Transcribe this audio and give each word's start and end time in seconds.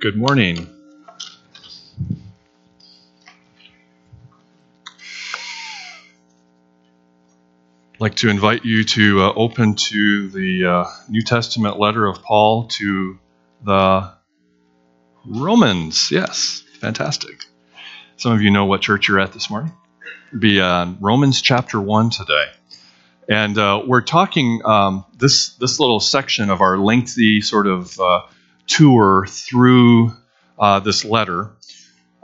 Good 0.00 0.16
morning. 0.16 0.68
I'd 7.94 8.00
like 8.00 8.14
to 8.16 8.28
invite 8.28 8.64
you 8.64 8.84
to 8.84 9.22
uh, 9.22 9.32
open 9.34 9.74
to 9.74 10.28
the 10.28 10.66
uh, 10.66 10.84
New 11.08 11.22
Testament 11.22 11.80
letter 11.80 12.06
of 12.06 12.22
Paul 12.22 12.68
to 12.68 13.18
the 13.64 14.12
Romans. 15.26 16.12
Yes, 16.12 16.62
fantastic. 16.78 17.44
Some 18.18 18.30
of 18.30 18.40
you 18.40 18.52
know 18.52 18.66
what 18.66 18.82
church 18.82 19.08
you're 19.08 19.18
at 19.18 19.32
this 19.32 19.50
morning. 19.50 19.72
Be 20.38 20.60
uh, 20.60 20.92
Romans 21.00 21.42
chapter 21.42 21.80
1 21.80 22.10
today. 22.10 22.44
And 23.28 23.58
uh, 23.58 23.82
we're 23.84 24.02
talking 24.02 24.60
um, 24.64 25.04
this, 25.16 25.54
this 25.56 25.80
little 25.80 25.98
section 25.98 26.50
of 26.50 26.60
our 26.60 26.78
lengthy 26.78 27.40
sort 27.40 27.66
of 27.66 27.98
uh, 27.98 28.20
tour 28.68 29.26
through 29.28 30.12
uh, 30.58 30.78
this 30.80 31.04
letter. 31.04 31.50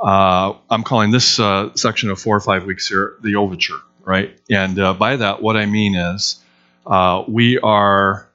I'm 0.01 0.85
calling 0.85 1.11
this 1.11 1.35
section 1.75 2.11
of 2.11 2.21
four 2.21 2.37
or 2.37 2.41
five 2.41 2.65
weeks 2.65 2.87
here 2.87 3.17
the 3.23 3.37
overture 3.37 3.81
right? 4.05 4.39
And 4.51 4.79
uh, 4.79 4.95
by 4.95 5.17
that, 5.17 5.43
what 5.43 5.57
I 5.57 5.67
mean 5.67 5.95
is 5.95 6.43
uh, 6.87 7.25
we 7.27 7.59
are 7.59 8.29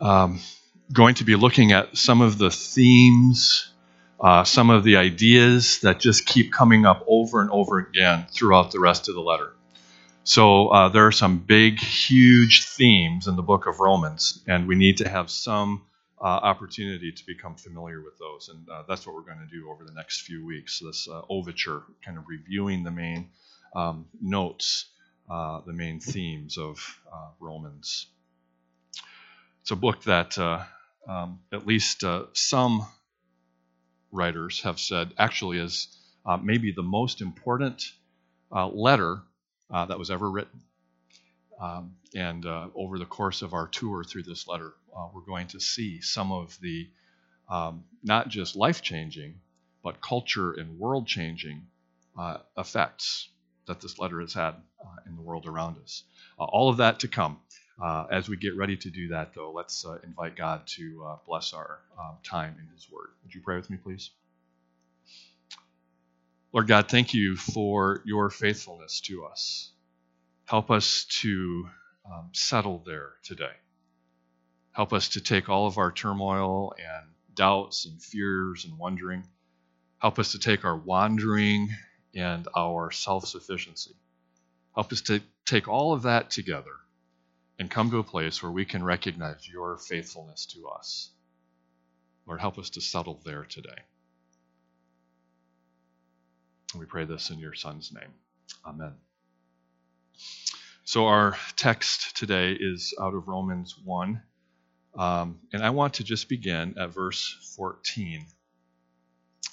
um, 0.00 0.40
going 0.92 1.14
to 1.16 1.24
be 1.24 1.36
looking 1.36 1.72
at 1.72 1.96
some 1.96 2.20
of 2.20 2.38
the 2.38 2.50
themes, 2.50 3.70
uh, 4.20 4.44
some 4.44 4.70
of 4.70 4.84
the 4.84 4.96
ideas 4.96 5.80
that 5.80 6.00
just 6.00 6.26
keep 6.26 6.52
coming 6.52 6.86
up 6.86 7.04
over 7.06 7.40
and 7.40 7.50
over 7.50 7.78
again 7.78 8.26
throughout 8.32 8.72
the 8.72 8.80
rest 8.80 9.08
of 9.08 9.14
the 9.14 9.20
letter. 9.20 9.52
So 10.24 10.68
uh, 10.68 10.88
there 10.90 11.06
are 11.06 11.12
some 11.12 11.38
big, 11.38 11.78
huge 11.78 12.64
themes 12.64 13.26
in 13.26 13.36
the 13.36 13.42
book 13.42 13.66
of 13.66 13.80
Romans, 13.80 14.42
and 14.46 14.66
we 14.68 14.74
need 14.74 14.98
to 14.98 15.08
have 15.08 15.30
some. 15.30 15.82
Uh, 16.22 16.26
opportunity 16.26 17.10
to 17.10 17.24
become 17.26 17.56
familiar 17.56 18.02
with 18.02 18.18
those. 18.18 18.50
And 18.50 18.68
uh, 18.68 18.82
that's 18.86 19.06
what 19.06 19.16
we're 19.16 19.22
going 19.22 19.38
to 19.38 19.56
do 19.56 19.70
over 19.70 19.84
the 19.84 19.94
next 19.94 20.20
few 20.20 20.44
weeks. 20.44 20.78
This 20.78 21.08
uh, 21.08 21.22
overture, 21.30 21.82
kind 22.04 22.18
of 22.18 22.24
reviewing 22.28 22.84
the 22.84 22.90
main 22.90 23.30
um, 23.74 24.06
notes 24.20 24.86
uh, 25.30 25.60
the 25.64 25.72
main 25.72 26.00
themes 26.00 26.58
of 26.58 27.00
uh, 27.12 27.28
Romans. 27.38 28.06
It's 29.60 29.70
a 29.70 29.76
book 29.76 30.02
that 30.04 30.36
uh, 30.36 30.64
um, 31.08 31.38
at 31.52 31.68
least 31.68 32.02
some 32.32 32.84
writers 34.10 34.62
have 34.62 34.80
said 34.80 35.12
actually 35.18 35.58
is 35.58 35.96
maybe 36.42 36.72
the 36.72 36.82
most 36.82 37.20
important 37.20 37.92
letter 38.50 39.22
that 39.70 39.98
was 39.98 40.10
ever 40.10 40.28
written. 40.28 40.60
Um, 41.60 41.94
and 42.14 42.46
over 42.74 42.98
the 42.98 43.06
course 43.06 43.42
of 43.42 43.54
our 43.54 43.68
tour 43.68 44.04
through 44.04 44.22
this 44.24 44.48
letter, 44.48 44.74
we're 45.14 45.20
going 45.22 45.48
to 45.48 45.60
see 45.60 46.00
some 46.00 46.32
of 46.32 46.58
the 46.60 46.88
um, 47.48 47.84
not 48.02 48.28
just 48.28 48.56
life 48.56 48.80
changing, 48.82 49.34
but 49.82 50.00
culture 50.00 50.52
and 50.52 50.78
world 50.78 51.06
changing 51.06 51.66
effects 52.56 53.28
that 53.66 53.80
this 53.80 53.98
letter 53.98 54.20
has 54.20 54.34
had 54.34 54.54
uh, 54.84 54.96
in 55.06 55.16
the 55.16 55.22
world 55.22 55.46
around 55.46 55.76
us. 55.82 56.04
Uh, 56.38 56.44
all 56.44 56.68
of 56.68 56.78
that 56.78 57.00
to 57.00 57.08
come. 57.08 57.38
Uh, 57.82 58.06
as 58.10 58.28
we 58.28 58.36
get 58.36 58.56
ready 58.56 58.76
to 58.76 58.90
do 58.90 59.08
that, 59.08 59.32
though, 59.34 59.52
let's 59.52 59.86
invite 60.04 60.36
God 60.36 60.66
to 60.66 61.18
bless 61.26 61.54
our 61.54 61.78
um, 61.98 62.16
time 62.22 62.54
in 62.60 62.68
His 62.74 62.90
Word. 62.90 63.08
Would 63.22 63.34
you 63.34 63.40
pray 63.40 63.56
with 63.56 63.70
me, 63.70 63.78
please? 63.78 64.10
Lord 66.52 66.66
God, 66.66 66.88
thank 66.88 67.14
you 67.14 67.36
for 67.36 68.02
your 68.04 68.28
faithfulness 68.28 69.00
to 69.02 69.24
us. 69.24 69.70
Help 70.50 70.72
us 70.72 71.04
to 71.04 71.68
um, 72.04 72.28
settle 72.32 72.82
there 72.84 73.12
today. 73.22 73.52
Help 74.72 74.92
us 74.92 75.10
to 75.10 75.20
take 75.20 75.48
all 75.48 75.68
of 75.68 75.78
our 75.78 75.92
turmoil 75.92 76.74
and 76.76 77.06
doubts 77.34 77.86
and 77.86 78.02
fears 78.02 78.64
and 78.64 78.76
wondering. 78.76 79.22
Help 79.98 80.18
us 80.18 80.32
to 80.32 80.40
take 80.40 80.64
our 80.64 80.76
wandering 80.76 81.68
and 82.16 82.48
our 82.56 82.90
self 82.90 83.28
sufficiency. 83.28 83.94
Help 84.74 84.90
us 84.90 85.02
to 85.02 85.22
take 85.46 85.68
all 85.68 85.92
of 85.92 86.02
that 86.02 86.30
together 86.30 86.74
and 87.60 87.70
come 87.70 87.88
to 87.92 88.00
a 88.00 88.02
place 88.02 88.42
where 88.42 88.50
we 88.50 88.64
can 88.64 88.82
recognize 88.82 89.48
your 89.48 89.78
faithfulness 89.78 90.46
to 90.46 90.66
us. 90.66 91.10
Lord, 92.26 92.40
help 92.40 92.58
us 92.58 92.70
to 92.70 92.80
settle 92.80 93.20
there 93.24 93.44
today. 93.44 93.78
We 96.76 96.86
pray 96.86 97.04
this 97.04 97.30
in 97.30 97.38
your 97.38 97.54
Son's 97.54 97.92
name. 97.92 98.14
Amen. 98.66 98.94
So, 100.84 101.06
our 101.06 101.36
text 101.56 102.16
today 102.16 102.52
is 102.52 102.94
out 103.00 103.14
of 103.14 103.28
Romans 103.28 103.76
1. 103.84 104.22
Um, 104.96 105.38
and 105.52 105.62
I 105.62 105.70
want 105.70 105.94
to 105.94 106.04
just 106.04 106.28
begin 106.28 106.74
at 106.78 106.92
verse 106.92 107.36
14. 107.56 108.26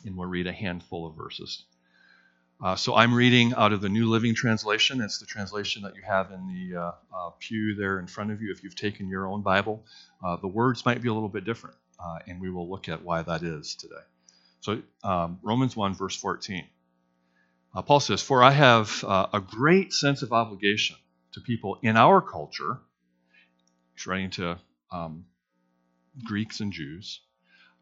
And 0.06 0.18
we'll 0.18 0.28
read 0.28 0.48
a 0.48 0.52
handful 0.52 1.06
of 1.06 1.16
verses. 1.16 1.64
Uh, 2.60 2.76
so 2.76 2.96
I'm 2.96 3.14
reading 3.14 3.54
out 3.54 3.72
of 3.72 3.82
the 3.82 3.90
New 3.90 4.10
Living 4.10 4.34
Translation. 4.34 5.00
It's 5.02 5.20
the 5.20 5.28
translation 5.28 5.84
that 5.84 5.96
you 5.96 6.02
have 6.02 6.32
in 6.32 6.48
the 6.48 6.80
uh, 6.80 6.92
uh, 7.16 7.30
pew 7.38 7.76
there 7.76 8.00
in 8.00 8.08
front 8.08 8.32
of 8.32 8.42
you 8.42 8.52
if 8.52 8.64
you've 8.64 8.76
taken 8.76 9.08
your 9.08 9.28
own 9.28 9.44
Bible. 9.44 9.86
Uh, 10.26 10.38
the 10.38 10.48
words 10.48 10.84
might 10.84 11.00
be 11.00 11.08
a 11.08 11.14
little 11.14 11.30
bit 11.30 11.46
different, 11.46 11.76
uh, 12.04 12.18
and 12.26 12.42
we 12.42 12.50
will 12.50 12.68
look 12.68 12.90
at 12.90 13.04
why 13.04 13.22
that 13.22 13.44
is 13.44 13.76
today. 13.76 14.02
So, 14.62 14.82
um, 15.04 15.38
Romans 15.44 15.76
1, 15.76 15.94
verse 15.94 16.16
14. 16.16 16.66
Uh, 17.78 17.84
Paul 17.84 18.00
says, 18.00 18.24
For 18.24 18.42
I 18.42 18.50
have 18.50 19.04
a 19.04 19.40
great 19.40 19.94
sense 19.94 20.24
of 20.24 20.34
obligation 20.34 20.96
to 21.34 21.42
people 21.42 21.78
in 21.84 21.96
our 21.96 22.24
culture. 22.24 22.80
He's 23.94 24.08
writing 24.08 24.32
to 24.32 24.58
um, 24.92 25.26
Greeks 26.26 26.60
and 26.60 26.74
Jews, 26.74 27.22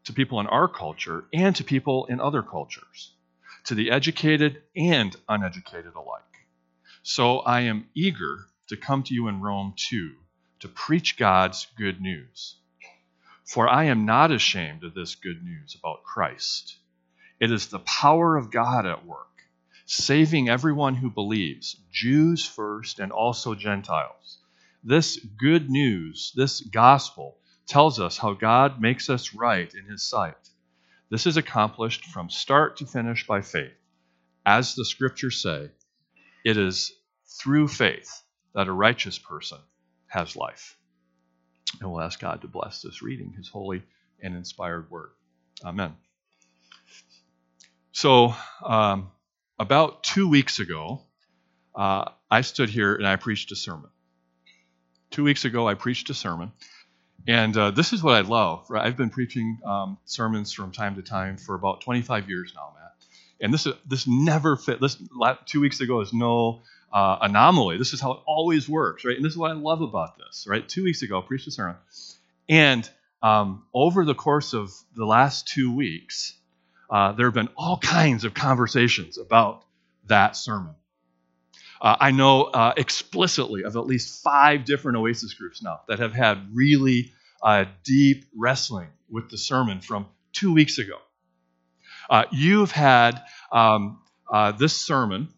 to 0.04 0.12
people 0.12 0.38
in 0.40 0.48
our 0.48 0.68
culture, 0.68 1.24
and 1.32 1.56
to 1.56 1.64
people 1.64 2.04
in 2.10 2.20
other 2.20 2.42
cultures 2.42 3.14
to 3.64 3.74
the 3.74 3.90
educated 3.90 4.62
and 4.76 5.16
uneducated 5.30 5.94
alike. 5.94 6.22
So 7.02 7.38
I 7.38 7.62
am 7.62 7.88
eager 7.94 8.44
to 8.68 8.76
come 8.76 9.02
to 9.04 9.14
you 9.14 9.28
in 9.28 9.40
Rome 9.40 9.72
too, 9.76 10.12
to 10.60 10.68
preach 10.68 11.16
God's 11.16 11.68
good 11.78 12.02
news. 12.02 12.56
For 13.46 13.66
I 13.66 13.84
am 13.84 14.04
not 14.04 14.30
ashamed 14.30 14.84
of 14.84 14.92
this 14.92 15.14
good 15.14 15.42
news 15.42 15.74
about 15.74 16.04
Christ. 16.04 16.76
It 17.40 17.50
is 17.50 17.68
the 17.68 17.78
power 17.78 18.36
of 18.36 18.50
God 18.50 18.84
at 18.84 19.06
work, 19.06 19.35
saving 19.86 20.48
everyone 20.48 20.94
who 20.94 21.10
believes, 21.10 21.76
Jews 21.90 22.44
first 22.44 22.98
and 22.98 23.10
also 23.10 23.54
Gentiles. 23.54 24.38
This 24.84 25.16
good 25.16 25.70
news, 25.70 26.32
this 26.36 26.60
gospel, 26.60 27.38
tells 27.66 27.98
us 27.98 28.18
how 28.18 28.34
God 28.34 28.80
makes 28.80 29.08
us 29.08 29.34
right 29.34 29.72
in 29.74 29.86
his 29.86 30.02
sight 30.02 30.36
this 31.10 31.26
is 31.26 31.36
accomplished 31.36 32.04
from 32.06 32.30
start 32.30 32.78
to 32.78 32.86
finish 32.86 33.26
by 33.26 33.40
faith. 33.40 33.72
As 34.44 34.74
the 34.74 34.84
scriptures 34.84 35.40
say, 35.40 35.70
it 36.44 36.56
is 36.56 36.92
through 37.40 37.68
faith 37.68 38.22
that 38.54 38.68
a 38.68 38.72
righteous 38.72 39.18
person 39.18 39.58
has 40.08 40.36
life. 40.36 40.76
And 41.80 41.90
we'll 41.90 42.00
ask 42.00 42.18
God 42.18 42.42
to 42.42 42.48
bless 42.48 42.82
this 42.82 43.02
reading, 43.02 43.34
his 43.36 43.48
holy 43.48 43.82
and 44.20 44.34
inspired 44.34 44.90
word. 44.90 45.10
Amen. 45.64 45.94
So, 47.92 48.34
um, 48.64 49.10
about 49.58 50.04
two 50.04 50.28
weeks 50.28 50.58
ago, 50.58 51.02
uh, 51.74 52.10
I 52.30 52.40
stood 52.42 52.70
here 52.70 52.94
and 52.94 53.06
I 53.06 53.16
preached 53.16 53.52
a 53.52 53.56
sermon. 53.56 53.90
Two 55.10 55.24
weeks 55.24 55.44
ago, 55.44 55.68
I 55.68 55.74
preached 55.74 56.10
a 56.10 56.14
sermon, 56.14 56.52
and 57.28 57.56
uh, 57.56 57.70
this 57.70 57.92
is 57.92 58.02
what 58.02 58.16
I 58.16 58.20
love. 58.22 58.66
Right? 58.68 58.84
I've 58.84 58.96
been 58.96 59.10
preaching 59.10 59.58
um, 59.64 59.98
sermons 60.04 60.52
from 60.52 60.72
time 60.72 60.96
to 60.96 61.02
time 61.02 61.36
for 61.36 61.54
about 61.54 61.80
25 61.82 62.28
years 62.28 62.52
now, 62.54 62.74
Matt. 62.74 62.92
And 63.40 63.54
this 63.54 63.68
this 63.86 64.06
never 64.06 64.56
fit. 64.56 64.80
This 64.80 65.00
two 65.46 65.60
weeks 65.60 65.80
ago 65.80 66.00
is 66.00 66.12
no 66.12 66.62
uh, 66.92 67.18
anomaly. 67.20 67.78
This 67.78 67.92
is 67.92 68.00
how 68.00 68.12
it 68.12 68.20
always 68.26 68.68
works, 68.68 69.04
right? 69.04 69.16
And 69.16 69.24
this 69.24 69.32
is 69.32 69.38
what 69.38 69.50
I 69.50 69.54
love 69.54 69.80
about 69.80 70.18
this, 70.18 70.46
right? 70.48 70.68
Two 70.68 70.84
weeks 70.84 71.02
ago, 71.02 71.20
I 71.20 71.22
preached 71.26 71.46
a 71.46 71.50
sermon, 71.50 71.76
and 72.48 72.88
um, 73.22 73.64
over 73.72 74.04
the 74.04 74.14
course 74.14 74.52
of 74.54 74.72
the 74.94 75.04
last 75.04 75.48
two 75.48 75.74
weeks, 75.74 76.34
uh, 76.90 77.12
there 77.12 77.26
have 77.26 77.34
been 77.34 77.48
all 77.56 77.78
kinds 77.78 78.24
of 78.24 78.34
conversations 78.34 79.18
about 79.18 79.64
that 80.06 80.36
sermon. 80.36 80.74
Uh, 81.80 81.96
I 82.00 82.10
know 82.10 82.44
uh, 82.44 82.72
explicitly 82.76 83.64
of 83.64 83.76
at 83.76 83.86
least 83.86 84.22
five 84.22 84.64
different 84.64 84.96
Oasis 84.96 85.34
groups 85.34 85.62
now 85.62 85.80
that 85.88 85.98
have 85.98 86.14
had 86.14 86.48
really 86.54 87.12
uh, 87.42 87.66
deep 87.84 88.24
wrestling 88.36 88.88
with 89.10 89.30
the 89.30 89.38
sermon 89.38 89.80
from 89.80 90.06
two 90.32 90.52
weeks 90.52 90.78
ago. 90.78 90.98
Uh, 92.08 92.24
you've 92.30 92.70
had 92.70 93.20
um, 93.52 94.00
uh, 94.32 94.52
this 94.52 94.74
sermon 94.74 95.28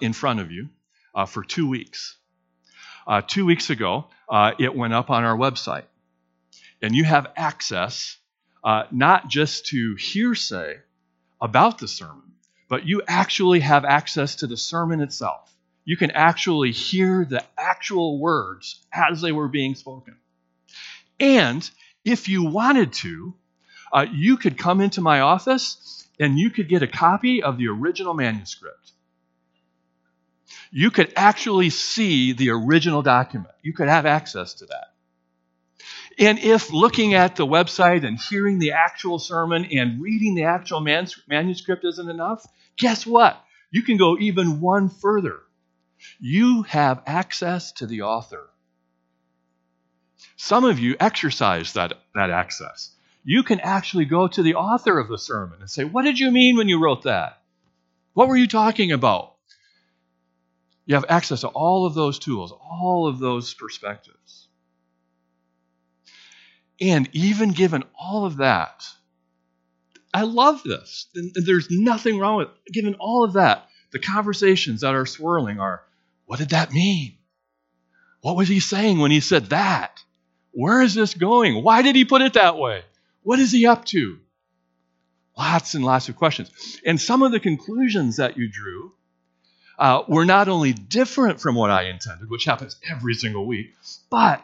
in 0.00 0.12
front 0.12 0.40
of 0.40 0.50
you 0.50 0.68
for 1.28 1.44
two 1.44 1.68
weeks. 1.68 2.16
two 3.28 3.46
weeks 3.46 3.70
ago, 3.70 4.06
it 4.58 4.74
went 4.74 4.92
up 4.92 5.10
on 5.10 5.24
our 5.24 5.36
website. 5.36 5.84
And 6.82 6.94
you 6.94 7.04
have 7.04 7.30
access 7.36 8.16
not 8.64 9.28
just 9.28 9.66
to 9.66 9.94
hearsay 9.96 10.78
about 11.40 11.78
the 11.78 11.88
sermon, 11.88 12.32
but 12.68 12.86
you 12.86 13.02
actually 13.06 13.60
have 13.60 13.84
access 13.84 14.36
to 14.36 14.46
the 14.46 14.56
sermon 14.56 15.00
itself. 15.00 15.52
You 15.84 15.96
can 15.96 16.10
actually 16.10 16.72
hear 16.72 17.24
the 17.24 17.42
actual 17.56 18.18
words 18.18 18.84
as 18.92 19.22
they 19.22 19.32
were 19.32 19.48
being 19.48 19.74
spoken. 19.74 20.16
And 21.18 21.68
if 22.04 22.28
you 22.28 22.44
wanted 22.44 22.92
to, 22.94 23.34
uh, 23.92 24.06
you 24.12 24.36
could 24.36 24.58
come 24.58 24.80
into 24.80 25.00
my 25.00 25.20
office 25.20 26.06
and 26.20 26.38
you 26.38 26.50
could 26.50 26.68
get 26.68 26.82
a 26.82 26.86
copy 26.86 27.42
of 27.42 27.56
the 27.56 27.68
original 27.68 28.12
manuscript. 28.12 28.92
You 30.70 30.90
could 30.90 31.12
actually 31.16 31.70
see 31.70 32.32
the 32.32 32.50
original 32.50 33.00
document. 33.00 33.54
You 33.62 33.72
could 33.72 33.88
have 33.88 34.04
access 34.04 34.54
to 34.54 34.66
that. 34.66 34.92
And 36.18 36.40
if 36.40 36.72
looking 36.72 37.14
at 37.14 37.36
the 37.36 37.46
website 37.46 38.04
and 38.04 38.18
hearing 38.18 38.58
the 38.58 38.72
actual 38.72 39.20
sermon 39.20 39.66
and 39.72 40.02
reading 40.02 40.34
the 40.34 40.44
actual 40.44 40.80
manuscript 40.80 41.84
isn't 41.84 42.10
enough, 42.10 42.44
guess 42.76 43.06
what? 43.06 43.40
You 43.70 43.82
can 43.82 43.98
go 43.98 44.18
even 44.18 44.60
one 44.60 44.88
further. 44.88 45.40
You 46.18 46.62
have 46.64 47.02
access 47.06 47.72
to 47.72 47.86
the 47.86 48.02
author. 48.02 48.48
Some 50.36 50.64
of 50.64 50.80
you 50.80 50.96
exercise 50.98 51.74
that, 51.74 51.92
that 52.14 52.30
access. 52.30 52.90
You 53.24 53.44
can 53.44 53.60
actually 53.60 54.06
go 54.06 54.26
to 54.26 54.42
the 54.42 54.54
author 54.54 54.98
of 54.98 55.08
the 55.08 55.18
sermon 55.18 55.60
and 55.60 55.70
say, 55.70 55.84
What 55.84 56.04
did 56.04 56.18
you 56.18 56.30
mean 56.30 56.56
when 56.56 56.68
you 56.68 56.80
wrote 56.80 57.02
that? 57.02 57.40
What 58.14 58.28
were 58.28 58.36
you 58.36 58.48
talking 58.48 58.90
about? 58.90 59.34
You 60.86 60.94
have 60.94 61.04
access 61.08 61.42
to 61.42 61.48
all 61.48 61.86
of 61.86 61.94
those 61.94 62.18
tools, 62.18 62.52
all 62.52 63.06
of 63.06 63.18
those 63.18 63.54
perspectives. 63.54 64.47
And 66.80 67.08
even 67.12 67.50
given 67.50 67.84
all 67.98 68.24
of 68.24 68.38
that, 68.38 68.84
I 70.14 70.22
love 70.22 70.62
this. 70.62 71.06
There's 71.34 71.68
nothing 71.70 72.18
wrong 72.18 72.38
with 72.38 72.48
it. 72.48 72.72
Given 72.72 72.94
all 72.94 73.24
of 73.24 73.34
that, 73.34 73.68
the 73.90 73.98
conversations 73.98 74.82
that 74.82 74.94
are 74.94 75.06
swirling 75.06 75.60
are 75.60 75.82
what 76.26 76.38
did 76.38 76.50
that 76.50 76.72
mean? 76.72 77.16
What 78.20 78.36
was 78.36 78.48
he 78.48 78.60
saying 78.60 78.98
when 78.98 79.10
he 79.10 79.20
said 79.20 79.46
that? 79.46 80.02
Where 80.50 80.82
is 80.82 80.94
this 80.94 81.14
going? 81.14 81.62
Why 81.62 81.82
did 81.82 81.96
he 81.96 82.04
put 82.04 82.22
it 82.22 82.34
that 82.34 82.58
way? 82.58 82.82
What 83.22 83.38
is 83.38 83.52
he 83.52 83.66
up 83.66 83.84
to? 83.86 84.18
Lots 85.36 85.74
and 85.74 85.84
lots 85.84 86.08
of 86.08 86.16
questions. 86.16 86.50
And 86.84 87.00
some 87.00 87.22
of 87.22 87.32
the 87.32 87.40
conclusions 87.40 88.16
that 88.16 88.36
you 88.36 88.48
drew 88.50 88.92
uh, 89.78 90.02
were 90.08 90.24
not 90.24 90.48
only 90.48 90.72
different 90.72 91.40
from 91.40 91.54
what 91.54 91.70
I 91.70 91.84
intended, 91.84 92.28
which 92.28 92.44
happens 92.44 92.76
every 92.90 93.14
single 93.14 93.46
week, 93.46 93.74
but 94.10 94.42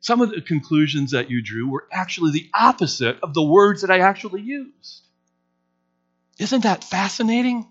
some 0.00 0.20
of 0.20 0.30
the 0.30 0.40
conclusions 0.40 1.12
that 1.12 1.30
you 1.30 1.42
drew 1.42 1.68
were 1.68 1.86
actually 1.92 2.32
the 2.32 2.50
opposite 2.54 3.20
of 3.22 3.34
the 3.34 3.42
words 3.42 3.82
that 3.82 3.90
I 3.90 4.00
actually 4.00 4.40
used. 4.40 5.02
Isn't 6.38 6.62
that 6.62 6.84
fascinating? 6.84 7.68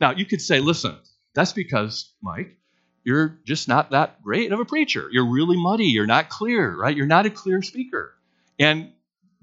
Now, 0.00 0.10
you 0.10 0.26
could 0.26 0.42
say, 0.42 0.60
listen, 0.60 0.96
that's 1.34 1.52
because, 1.52 2.12
Mike, 2.20 2.56
you're 3.04 3.38
just 3.44 3.68
not 3.68 3.92
that 3.92 4.22
great 4.22 4.50
of 4.52 4.58
a 4.58 4.64
preacher. 4.64 5.08
You're 5.10 5.30
really 5.30 5.56
muddy. 5.56 5.86
You're 5.86 6.06
not 6.06 6.28
clear, 6.28 6.76
right? 6.76 6.96
You're 6.96 7.06
not 7.06 7.26
a 7.26 7.30
clear 7.30 7.62
speaker. 7.62 8.12
And 8.58 8.92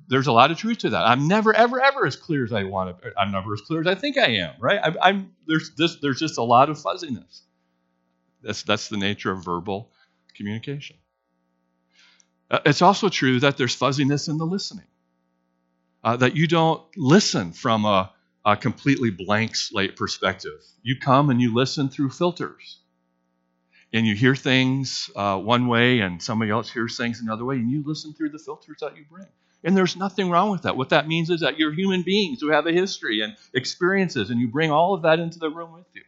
there's 0.08 0.28
a 0.28 0.34
lot 0.34 0.52
of 0.52 0.58
truth 0.58 0.80
to 0.80 0.90
that. 0.92 1.06
I'm 1.08 1.28
never, 1.28 1.56
ever, 1.56 1.82
ever 1.82 2.06
as 2.06 2.16
clear 2.16 2.44
as 2.44 2.52
I 2.52 2.64
want 2.64 3.02
to. 3.02 3.14
I'm 3.18 3.32
never 3.32 3.54
as 3.54 3.62
clear 3.62 3.80
as 3.80 3.88
I 3.88 3.96
think 3.96 4.18
I 4.18 4.28
am, 4.28 4.56
right? 4.60 4.80
I'm, 4.84 4.98
I'm 5.02 5.32
there's 5.48 5.72
this, 5.76 5.98
there's 6.02 6.20
just 6.20 6.38
a 6.38 6.44
lot 6.44 6.70
of 6.70 6.80
fuzziness. 6.80 7.44
That's 8.44 8.62
that's 8.64 8.90
the 8.90 8.98
nature 8.98 9.32
of 9.32 9.44
verbal 9.44 9.92
communication. 10.36 10.98
Uh, 12.50 12.60
it's 12.66 12.82
also 12.82 13.10
true 13.10 13.40
that 13.40 13.58
there's 13.58 13.76
fuzziness 13.76 14.28
in 14.28 14.38
the 14.38 14.46
listening. 14.46 14.86
Uh, 16.04 16.16
that 16.18 16.36
you 16.36 16.48
don't 16.48 16.84
listen 16.96 17.52
from 17.52 17.86
a, 17.86 18.12
a 18.46 18.56
completely 18.56 19.10
blank 19.10 19.56
slate 19.56 19.96
perspective. 19.96 20.62
You 20.84 21.00
come 21.00 21.32
and 21.32 21.42
you 21.42 21.54
listen 21.54 21.90
through 21.90 22.12
filters 22.12 22.80
and 23.92 24.06
you 24.06 24.14
hear 24.14 24.36
things 24.36 25.10
uh, 25.16 25.38
one 25.40 25.68
way 25.68 26.02
and 26.02 26.22
somebody 26.22 26.52
else 26.52 26.70
hears 26.70 26.98
things 26.98 27.22
another 27.22 27.46
way, 27.46 27.56
and 27.56 27.72
you 27.72 27.84
listen 27.86 28.14
through 28.14 28.30
the 28.30 28.40
filters 28.40 28.78
that 28.82 28.98
you 28.98 29.06
bring. 29.10 29.28
And 29.64 29.76
there's 29.76 29.96
nothing 29.96 30.30
wrong 30.30 30.52
with 30.52 30.64
that. 30.64 30.78
What 30.78 30.90
that 30.90 31.08
means 31.08 31.30
is 31.30 31.40
that 31.40 31.58
you're 31.58 31.74
human 31.74 32.04
beings 32.04 32.40
who 32.42 32.50
have 32.50 32.68
a 32.68 32.72
history 32.72 33.22
and 33.22 33.36
experiences, 33.54 34.30
and 34.30 34.40
you 34.40 34.48
bring 34.48 34.70
all 34.70 34.94
of 34.94 35.04
that 35.04 35.20
into 35.20 35.40
the 35.40 35.50
room 35.50 35.72
with 35.74 35.88
you. 35.94 36.04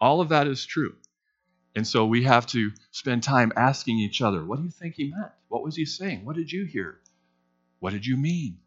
All 0.00 0.20
of 0.20 0.30
that 0.30 0.46
is 0.46 0.66
true. 0.66 0.94
And 1.76 1.86
so 1.86 2.06
we 2.06 2.24
have 2.24 2.46
to 2.48 2.72
spend 2.90 3.22
time 3.22 3.52
asking 3.56 3.98
each 3.98 4.22
other, 4.22 4.44
what 4.44 4.58
do 4.58 4.64
you 4.64 4.70
think 4.70 4.96
he 4.96 5.12
meant? 5.16 5.32
What 5.48 5.62
was 5.62 5.76
he 5.76 5.84
saying? 5.84 6.24
What 6.24 6.36
did 6.36 6.50
you 6.50 6.64
hear? 6.64 6.98
What 7.78 7.92
did 7.92 8.04
you 8.04 8.16
mean? 8.16 8.58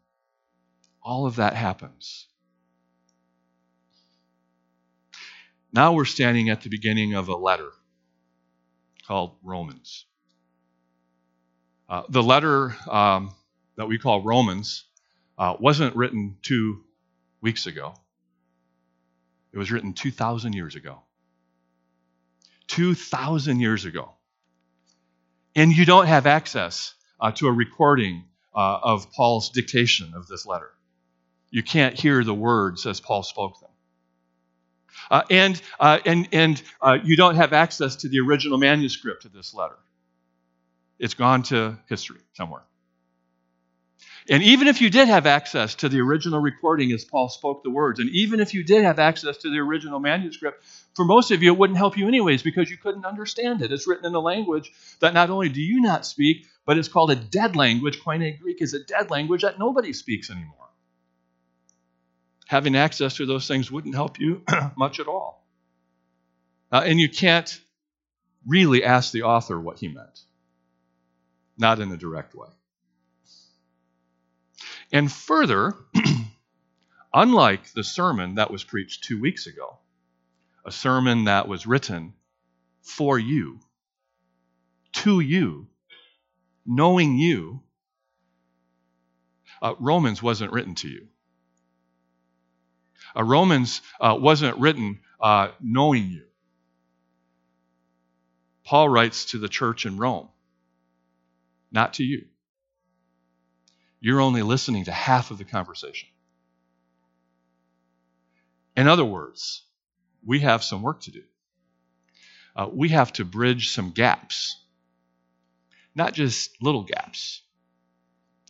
All 1.02 1.26
of 1.26 1.36
that 1.36 1.54
happens. 1.54 2.26
Now 5.72 5.92
we're 5.92 6.04
standing 6.04 6.48
at 6.50 6.62
the 6.62 6.70
beginning 6.70 7.14
of 7.14 7.28
a 7.28 7.36
letter 7.36 7.70
called 9.06 9.36
Romans. 9.42 10.06
Uh, 11.88 12.02
the 12.08 12.22
letter 12.22 12.74
um, 12.90 13.34
that 13.76 13.86
we 13.86 13.98
call 13.98 14.22
Romans 14.22 14.84
uh, 15.36 15.56
wasn't 15.58 15.94
written 15.94 16.36
two 16.42 16.84
weeks 17.40 17.66
ago, 17.66 17.94
it 19.52 19.58
was 19.58 19.70
written 19.70 19.92
2,000 19.92 20.54
years 20.54 20.74
ago. 20.74 21.02
2,000 22.68 23.60
years 23.60 23.84
ago. 23.84 24.12
And 25.54 25.72
you 25.72 25.84
don't 25.84 26.06
have 26.06 26.26
access 26.26 26.94
uh, 27.20 27.32
to 27.32 27.46
a 27.46 27.52
recording 27.52 28.24
uh, 28.54 28.78
of 28.82 29.10
Paul's 29.12 29.50
dictation 29.50 30.12
of 30.14 30.26
this 30.26 30.46
letter. 30.46 30.70
You 31.50 31.62
can't 31.62 31.98
hear 31.98 32.24
the 32.24 32.34
words 32.34 32.86
as 32.86 33.00
Paul 33.00 33.22
spoke 33.22 33.60
them. 33.60 33.70
Uh, 35.10 35.22
and 35.30 35.60
uh, 35.78 35.98
and, 36.04 36.28
and 36.32 36.62
uh, 36.80 36.98
you 37.02 37.16
don't 37.16 37.36
have 37.36 37.52
access 37.52 37.96
to 37.96 38.08
the 38.08 38.20
original 38.20 38.58
manuscript 38.58 39.24
of 39.24 39.32
this 39.32 39.54
letter. 39.54 39.78
It's 40.98 41.14
gone 41.14 41.42
to 41.44 41.78
history 41.88 42.20
somewhere. 42.32 42.64
And 44.28 44.42
even 44.42 44.68
if 44.68 44.80
you 44.80 44.88
did 44.88 45.08
have 45.08 45.26
access 45.26 45.74
to 45.76 45.88
the 45.88 46.00
original 46.00 46.40
recording 46.40 46.92
as 46.92 47.04
Paul 47.04 47.28
spoke 47.28 47.62
the 47.62 47.70
words, 47.70 48.00
and 48.00 48.08
even 48.10 48.40
if 48.40 48.54
you 48.54 48.64
did 48.64 48.82
have 48.84 48.98
access 48.98 49.36
to 49.38 49.50
the 49.50 49.58
original 49.58 50.00
manuscript, 50.00 50.64
for 50.94 51.04
most 51.04 51.30
of 51.30 51.42
you 51.42 51.52
it 51.52 51.58
wouldn't 51.58 51.76
help 51.76 51.98
you 51.98 52.08
anyways 52.08 52.42
because 52.42 52.70
you 52.70 52.78
couldn't 52.78 53.04
understand 53.04 53.60
it. 53.60 53.70
It's 53.70 53.86
written 53.86 54.06
in 54.06 54.14
a 54.14 54.20
language 54.20 54.72
that 55.00 55.12
not 55.12 55.28
only 55.28 55.50
do 55.50 55.60
you 55.60 55.82
not 55.82 56.06
speak, 56.06 56.46
but 56.64 56.78
it's 56.78 56.88
called 56.88 57.10
a 57.10 57.16
dead 57.16 57.54
language. 57.54 58.00
Koine 58.00 58.38
Greek 58.40 58.62
is 58.62 58.72
a 58.72 58.82
dead 58.82 59.10
language 59.10 59.42
that 59.42 59.58
nobody 59.58 59.92
speaks 59.92 60.30
anymore 60.30 60.64
having 62.46 62.76
access 62.76 63.16
to 63.16 63.26
those 63.26 63.48
things 63.48 63.70
wouldn't 63.70 63.94
help 63.94 64.18
you 64.20 64.42
much 64.76 65.00
at 65.00 65.08
all. 65.08 65.44
Uh, 66.70 66.82
and 66.84 67.00
you 67.00 67.08
can't 67.08 67.60
really 68.46 68.84
ask 68.84 69.12
the 69.12 69.22
author 69.22 69.58
what 69.58 69.78
he 69.78 69.88
meant, 69.88 70.20
not 71.56 71.80
in 71.80 71.90
a 71.92 71.96
direct 71.96 72.34
way. 72.34 72.48
And 74.94 75.10
further, 75.10 75.74
unlike 77.12 77.72
the 77.72 77.82
sermon 77.82 78.36
that 78.36 78.52
was 78.52 78.62
preached 78.62 79.02
two 79.02 79.20
weeks 79.20 79.48
ago, 79.48 79.80
a 80.64 80.70
sermon 80.70 81.24
that 81.24 81.48
was 81.48 81.66
written 81.66 82.14
for 82.80 83.18
you, 83.18 83.58
to 84.92 85.18
you, 85.18 85.66
knowing 86.64 87.18
you, 87.18 87.60
uh, 89.60 89.74
Romans 89.80 90.22
wasn't 90.22 90.52
written 90.52 90.76
to 90.76 90.88
you. 90.88 91.08
Uh, 93.16 93.24
Romans 93.24 93.82
uh, 94.00 94.16
wasn't 94.16 94.56
written 94.58 95.00
uh, 95.20 95.48
knowing 95.60 96.08
you. 96.08 96.22
Paul 98.64 98.88
writes 98.88 99.24
to 99.32 99.38
the 99.38 99.48
church 99.48 99.86
in 99.86 99.96
Rome, 99.96 100.28
not 101.72 101.94
to 101.94 102.04
you. 102.04 102.26
You're 104.04 104.20
only 104.20 104.42
listening 104.42 104.84
to 104.84 104.92
half 104.92 105.30
of 105.30 105.38
the 105.38 105.46
conversation. 105.46 106.10
In 108.76 108.86
other 108.86 109.02
words, 109.02 109.62
we 110.22 110.40
have 110.40 110.62
some 110.62 110.82
work 110.82 111.00
to 111.04 111.10
do. 111.10 111.22
Uh, 112.54 112.68
we 112.70 112.90
have 112.90 113.14
to 113.14 113.24
bridge 113.24 113.70
some 113.70 113.92
gaps, 113.92 114.60
not 115.94 116.12
just 116.12 116.50
little 116.60 116.82
gaps. 116.82 117.40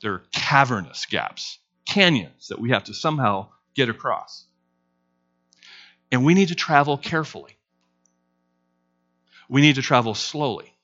They're 0.02 0.24
cavernous 0.32 1.06
gaps, 1.06 1.60
canyons 1.86 2.48
that 2.48 2.58
we 2.58 2.70
have 2.70 2.82
to 2.84 2.92
somehow 2.92 3.50
get 3.76 3.88
across. 3.88 4.46
And 6.10 6.24
we 6.24 6.34
need 6.34 6.48
to 6.48 6.56
travel 6.56 6.98
carefully. 6.98 7.56
We 9.48 9.60
need 9.60 9.76
to 9.76 9.82
travel 9.82 10.16
slowly. 10.16 10.74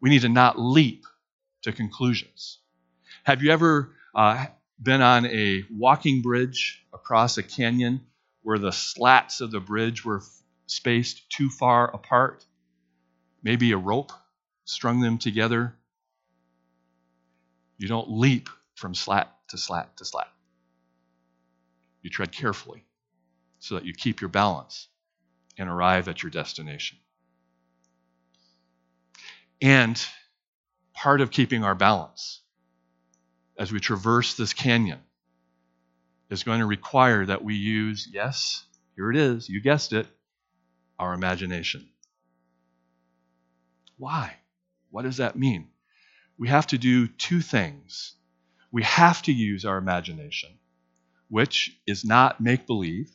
We 0.00 0.10
need 0.10 0.22
to 0.22 0.28
not 0.28 0.58
leap 0.58 1.06
to 1.62 1.70
conclusions. 1.70 2.58
Have 3.24 3.42
you 3.42 3.50
ever 3.50 3.94
uh, 4.14 4.46
been 4.82 5.02
on 5.02 5.26
a 5.26 5.64
walking 5.70 6.22
bridge 6.22 6.84
across 6.92 7.38
a 7.38 7.42
canyon 7.42 8.00
where 8.42 8.58
the 8.58 8.72
slats 8.72 9.40
of 9.40 9.50
the 9.50 9.60
bridge 9.60 10.04
were 10.04 10.22
spaced 10.66 11.30
too 11.30 11.48
far 11.48 11.92
apart? 11.92 12.44
Maybe 13.42 13.72
a 13.72 13.78
rope 13.78 14.12
strung 14.64 15.00
them 15.00 15.18
together. 15.18 15.74
You 17.78 17.88
don't 17.88 18.10
leap 18.10 18.48
from 18.74 18.94
slat 18.94 19.34
to 19.48 19.58
slat 19.58 19.96
to 19.98 20.04
slat. 20.04 20.32
You 22.02 22.10
tread 22.10 22.32
carefully 22.32 22.84
so 23.58 23.76
that 23.76 23.84
you 23.84 23.94
keep 23.94 24.20
your 24.20 24.28
balance 24.28 24.88
and 25.56 25.68
arrive 25.68 26.08
at 26.08 26.22
your 26.22 26.30
destination. 26.30 26.98
And 29.62 30.04
part 30.92 31.20
of 31.20 31.30
keeping 31.30 31.64
our 31.64 31.74
balance 31.74 32.40
as 33.58 33.72
we 33.72 33.80
traverse 33.80 34.34
this 34.34 34.52
canyon 34.52 35.00
is 36.30 36.42
going 36.42 36.60
to 36.60 36.66
require 36.66 37.26
that 37.26 37.44
we 37.44 37.54
use, 37.54 38.08
yes, 38.10 38.64
here 38.96 39.10
it 39.10 39.16
is, 39.16 39.48
you 39.48 39.60
guessed 39.60 39.92
it, 39.92 40.06
our 40.98 41.14
imagination. 41.14 41.88
Why? 43.96 44.36
What 44.90 45.02
does 45.02 45.18
that 45.18 45.36
mean? 45.36 45.68
We 46.38 46.48
have 46.48 46.66
to 46.68 46.78
do 46.78 47.06
two 47.06 47.40
things. 47.40 48.14
We 48.72 48.82
have 48.82 49.22
to 49.22 49.32
use 49.32 49.64
our 49.64 49.78
imagination, 49.78 50.50
which 51.28 51.78
is 51.86 52.04
not 52.04 52.40
make 52.40 52.66
believe, 52.66 53.10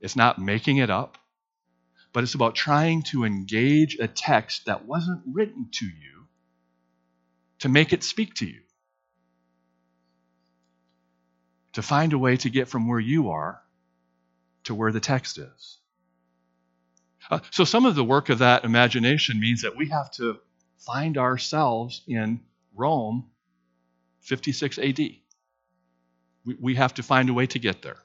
it's 0.00 0.16
not 0.16 0.38
making 0.38 0.78
it 0.78 0.90
up, 0.90 1.18
but 2.12 2.24
it's 2.24 2.34
about 2.34 2.54
trying 2.54 3.02
to 3.04 3.24
engage 3.24 3.98
a 3.98 4.08
text 4.08 4.66
that 4.66 4.86
wasn't 4.86 5.22
written 5.30 5.68
to 5.72 5.86
you 5.86 6.26
to 7.60 7.68
make 7.68 7.92
it 7.92 8.02
speak 8.02 8.34
to 8.34 8.46
you. 8.46 8.60
To 11.74 11.82
find 11.82 12.12
a 12.12 12.18
way 12.18 12.36
to 12.38 12.50
get 12.50 12.68
from 12.68 12.88
where 12.88 13.00
you 13.00 13.30
are 13.30 13.62
to 14.64 14.74
where 14.74 14.92
the 14.92 15.00
text 15.00 15.38
is. 15.38 15.78
Uh, 17.30 17.38
so, 17.50 17.64
some 17.64 17.86
of 17.86 17.94
the 17.94 18.04
work 18.04 18.28
of 18.28 18.38
that 18.38 18.64
imagination 18.64 19.38
means 19.38 19.62
that 19.62 19.76
we 19.76 19.88
have 19.88 20.10
to 20.12 20.38
find 20.78 21.16
ourselves 21.16 22.02
in 22.06 22.40
Rome 22.74 23.30
56 24.22 24.78
AD. 24.78 24.98
We, 24.98 26.56
we 26.58 26.74
have 26.74 26.94
to 26.94 27.02
find 27.02 27.28
a 27.28 27.32
way 27.32 27.46
to 27.46 27.58
get 27.58 27.82
there. 27.82 27.98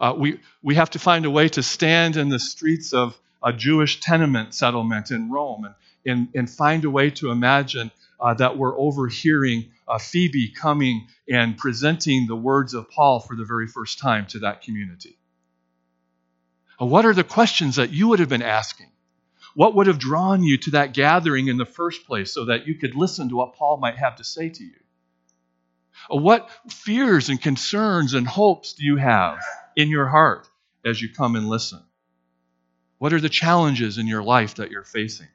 Uh, 0.00 0.14
we, 0.16 0.40
we 0.62 0.74
have 0.74 0.90
to 0.90 0.98
find 0.98 1.24
a 1.24 1.30
way 1.30 1.48
to 1.48 1.62
stand 1.62 2.16
in 2.16 2.28
the 2.28 2.38
streets 2.38 2.92
of 2.92 3.18
a 3.42 3.52
Jewish 3.52 4.00
tenement 4.00 4.54
settlement 4.54 5.10
in 5.10 5.30
Rome 5.30 5.64
and, 5.64 5.74
and, 6.06 6.28
and 6.34 6.50
find 6.50 6.84
a 6.84 6.90
way 6.90 7.10
to 7.10 7.30
imagine 7.30 7.90
uh, 8.22 8.34
that 8.34 8.56
we're 8.56 8.78
overhearing 8.78 9.72
uh, 9.88 9.98
Phoebe 9.98 10.52
coming 10.52 11.08
and 11.28 11.58
presenting 11.58 12.28
the 12.28 12.36
words 12.36 12.72
of 12.72 12.88
Paul 12.88 13.18
for 13.18 13.34
the 13.34 13.44
very 13.44 13.66
first 13.66 13.98
time 13.98 14.26
to 14.28 14.38
that 14.40 14.62
community. 14.62 15.18
What 16.78 17.04
are 17.04 17.14
the 17.14 17.24
questions 17.24 17.76
that 17.76 17.90
you 17.90 18.08
would 18.08 18.20
have 18.20 18.28
been 18.28 18.42
asking? 18.42 18.90
What 19.54 19.74
would 19.74 19.88
have 19.88 19.98
drawn 19.98 20.42
you 20.42 20.56
to 20.58 20.70
that 20.70 20.94
gathering 20.94 21.48
in 21.48 21.56
the 21.56 21.66
first 21.66 22.06
place 22.06 22.32
so 22.32 22.46
that 22.46 22.66
you 22.66 22.76
could 22.76 22.94
listen 22.94 23.28
to 23.28 23.36
what 23.36 23.54
Paul 23.54 23.76
might 23.76 23.98
have 23.98 24.16
to 24.16 24.24
say 24.24 24.48
to 24.48 24.64
you? 24.64 24.80
Uh, 26.10 26.16
what 26.16 26.48
fears 26.68 27.28
and 27.28 27.40
concerns 27.40 28.14
and 28.14 28.26
hopes 28.26 28.74
do 28.74 28.84
you 28.84 28.96
have 28.96 29.38
in 29.76 29.88
your 29.88 30.06
heart 30.06 30.48
as 30.84 31.02
you 31.02 31.08
come 31.12 31.36
and 31.36 31.48
listen? 31.48 31.82
What 32.98 33.12
are 33.12 33.20
the 33.20 33.28
challenges 33.28 33.98
in 33.98 34.06
your 34.06 34.22
life 34.22 34.54
that 34.54 34.70
you're 34.70 34.84
facing? 34.84 35.28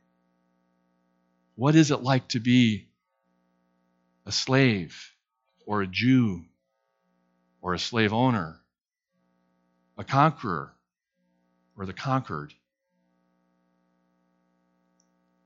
What 1.57 1.75
is 1.75 1.89
it 1.89 2.03
like 2.03 2.27
to 2.29 2.39
be 2.39 2.87
a 4.27 4.31
slave 4.31 4.95
or 5.65 5.81
a 5.81 5.87
Jew 5.87 6.45
or 7.61 7.73
a 7.73 7.79
slave 7.79 8.13
owner, 8.13 8.61
a 9.97 10.03
conqueror 10.03 10.75
or 11.75 11.87
the 11.87 11.93
conquered? 11.93 12.53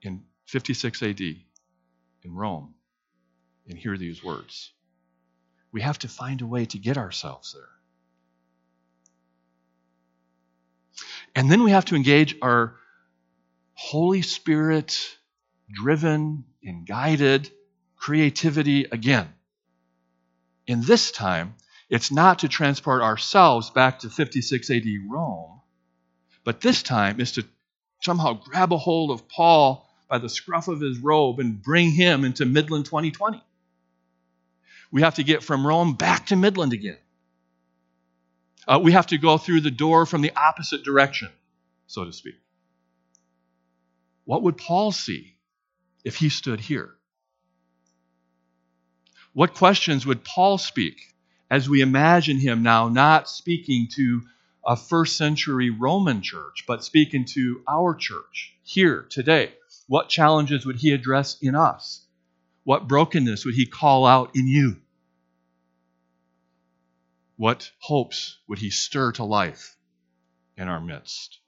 In 0.01 0.24
56 0.48 1.01
AD, 1.01 1.22
in 1.22 1.38
Rome, 2.25 2.74
and 3.70 3.77
hear 3.77 3.98
these 3.98 4.22
words. 4.22 4.74
We 5.72 5.80
have 5.80 6.00
to 6.00 6.10
find 6.10 6.41
a 6.41 6.46
way 6.46 6.65
to 6.65 6.77
get 6.77 6.98
ourselves 6.98 7.53
there. 7.53 7.70
And 11.36 11.50
then 11.50 11.63
we 11.63 11.72
have 11.72 11.86
to 11.86 11.96
engage 11.96 12.36
our 12.41 12.75
Holy 13.75 14.24
Spirit 14.24 15.20
driven 15.74 16.46
and 16.63 16.86
guided 16.86 17.50
creativity 17.96 18.86
again. 18.86 19.28
In 20.68 20.82
this 20.82 21.12
time, 21.12 21.56
it's 21.90 22.12
not 22.12 22.40
to 22.40 22.48
transport 22.48 23.01
ourselves 23.01 23.70
back 23.70 24.00
to 24.00 24.10
56 24.10 24.70
AD 24.70 24.84
Rome, 25.10 25.62
but 26.44 26.62
this 26.62 26.84
time 26.84 27.20
is 27.20 27.34
to 27.34 27.46
somehow 28.01 28.34
grab 28.34 28.74
a 28.74 28.78
hold 28.78 29.12
of 29.12 29.28
Paul 29.28 29.88
by 30.10 30.18
the 30.18 30.30
scruff 30.30 30.68
of 30.68 30.82
his 30.82 30.98
robe 31.00 31.40
and 31.40 31.62
bring 31.62 31.92
him 31.92 32.25
into 32.25 32.46
Midland 32.46 32.86
2020. 32.86 33.44
We 34.92 35.01
have 35.01 35.16
to 35.16 35.24
get 35.24 35.44
from 35.44 35.66
Rome 35.66 35.94
back 35.94 36.28
to 36.28 36.36
Midland 36.36 36.74
again. 36.74 36.98
Uh, 38.68 38.80
we 38.82 38.92
have 38.92 39.08
to 39.08 39.18
go 39.18 39.38
through 39.38 39.62
the 39.62 39.72
door 39.72 40.06
from 40.06 40.22
the 40.22 40.32
opposite 40.36 40.84
direction, 40.84 41.30
so 41.88 42.06
to 42.06 42.13
speak. 42.13 42.36
What 44.25 44.44
would 44.44 44.58
Paul 44.58 44.92
see 44.92 45.36
if 46.03 46.15
he 46.15 46.29
stood 46.29 46.60
here? 46.60 46.96
What 49.34 49.53
questions 49.53 50.05
would 50.05 50.24
Paul 50.24 50.58
speak 50.58 51.13
as 51.50 51.70
we 51.70 51.81
imagine 51.81 52.38
him 52.38 52.63
now 52.63 52.89
not 52.89 53.29
speaking 53.29 53.88
to 53.96 54.24
a 54.65 54.75
first 54.75 55.17
century 55.17 55.70
Roman 55.70 56.22
church, 56.22 56.65
but 56.67 56.84
speaking 56.84 57.25
to 57.25 57.63
our 57.67 57.96
church 57.96 58.53
here 58.63 59.08
today? 59.10 59.53
What 59.88 60.10
challenges 60.10 60.65
would 60.65 60.77
he 60.77 60.91
address 60.91 61.38
in 61.41 61.55
us? 61.55 62.05
What 62.63 62.88
brokenness 62.88 63.46
would 63.46 63.55
he 63.55 63.65
call 63.65 64.05
out 64.05 64.36
in 64.36 64.48
you? 64.48 64.77
What 67.38 67.72
hopes 67.79 68.38
would 68.48 68.60
he 68.60 68.70
stir 68.70 69.13
to 69.13 69.24
life 69.24 69.75
in 70.58 70.67
our 70.67 70.79
midst? 70.79 71.39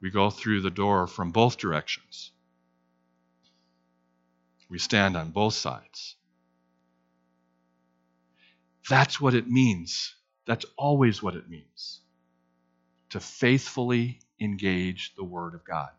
We 0.00 0.10
go 0.10 0.30
through 0.30 0.60
the 0.60 0.70
door 0.70 1.06
from 1.06 1.32
both 1.32 1.56
directions. 1.58 2.30
We 4.70 4.78
stand 4.78 5.16
on 5.16 5.30
both 5.30 5.54
sides. 5.54 6.16
That's 8.88 9.20
what 9.20 9.34
it 9.34 9.48
means. 9.48 10.14
That's 10.46 10.66
always 10.78 11.22
what 11.22 11.36
it 11.36 11.48
means 11.48 12.00
to 13.10 13.20
faithfully 13.20 14.20
engage 14.40 15.14
the 15.16 15.24
Word 15.24 15.54
of 15.54 15.64
God, 15.64 15.90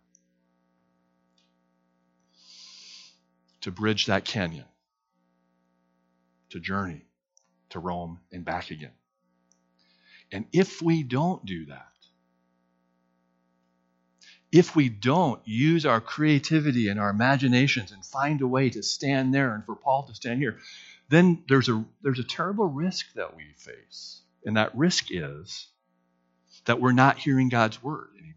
to 3.62 3.72
bridge 3.72 4.08
that 4.08 4.26
canyon, 4.26 4.66
to 6.52 6.60
journey 6.60 7.06
to 7.70 7.80
Rome 7.80 8.20
and 8.32 8.46
back 8.46 8.72
again. 8.72 8.94
And 10.32 10.46
if 10.54 10.82
we 10.82 11.04
don't 11.04 11.46
do 11.46 11.68
that, 11.68 11.89
if 14.52 14.76
we 14.76 14.90
don't 14.90 15.40
use 15.46 15.86
our 15.86 16.02
creativity 16.02 16.90
and 16.90 17.00
our 17.00 17.10
imaginations 17.10 17.92
and 17.92 18.04
find 18.04 18.42
a 18.42 18.48
way 18.48 18.70
to 18.72 18.82
stand 18.82 19.34
there 19.34 19.54
and 19.54 19.64
for 19.66 19.76
Paul 19.76 20.04
to 20.04 20.16
stand 20.16 20.40
here, 20.40 20.58
then 21.10 21.44
there's 21.48 21.70
a, 21.70 21.84
there's 22.02 22.20
a 22.20 22.24
terrible 22.24 22.66
risk 22.66 23.14
that 23.14 23.36
we 23.36 23.44
face. 23.58 24.22
And 24.46 24.58
that 24.58 24.76
risk 24.76 25.08
is 25.12 25.68
that 26.66 26.82
we're 26.82 26.94
not 26.94 27.18
hearing 27.18 27.50
God's 27.50 27.82
word 27.84 28.10
anymore. 28.18 28.36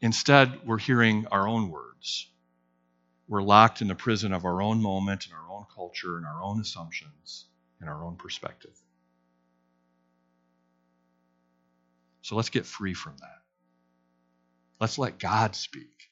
Instead, 0.00 0.66
we're 0.66 0.78
hearing 0.78 1.26
our 1.30 1.46
own 1.46 1.70
words. 1.70 2.28
We're 3.28 3.42
locked 3.42 3.82
in 3.82 3.88
the 3.88 3.94
prison 3.94 4.32
of 4.32 4.44
our 4.44 4.62
own 4.62 4.80
moment 4.82 5.26
and 5.26 5.34
our 5.34 5.50
own 5.50 5.66
culture 5.74 6.16
and 6.16 6.26
our 6.26 6.42
own 6.42 6.60
assumptions 6.60 7.44
and 7.80 7.88
our 7.88 8.04
own 8.04 8.16
perspective. 8.16 8.76
So 12.22 12.34
let's 12.34 12.50
get 12.50 12.66
free 12.66 12.94
from 12.94 13.16
that. 13.18 13.45
Let's 14.80 14.98
let 14.98 15.18
God 15.18 15.54
speak. 15.56 16.10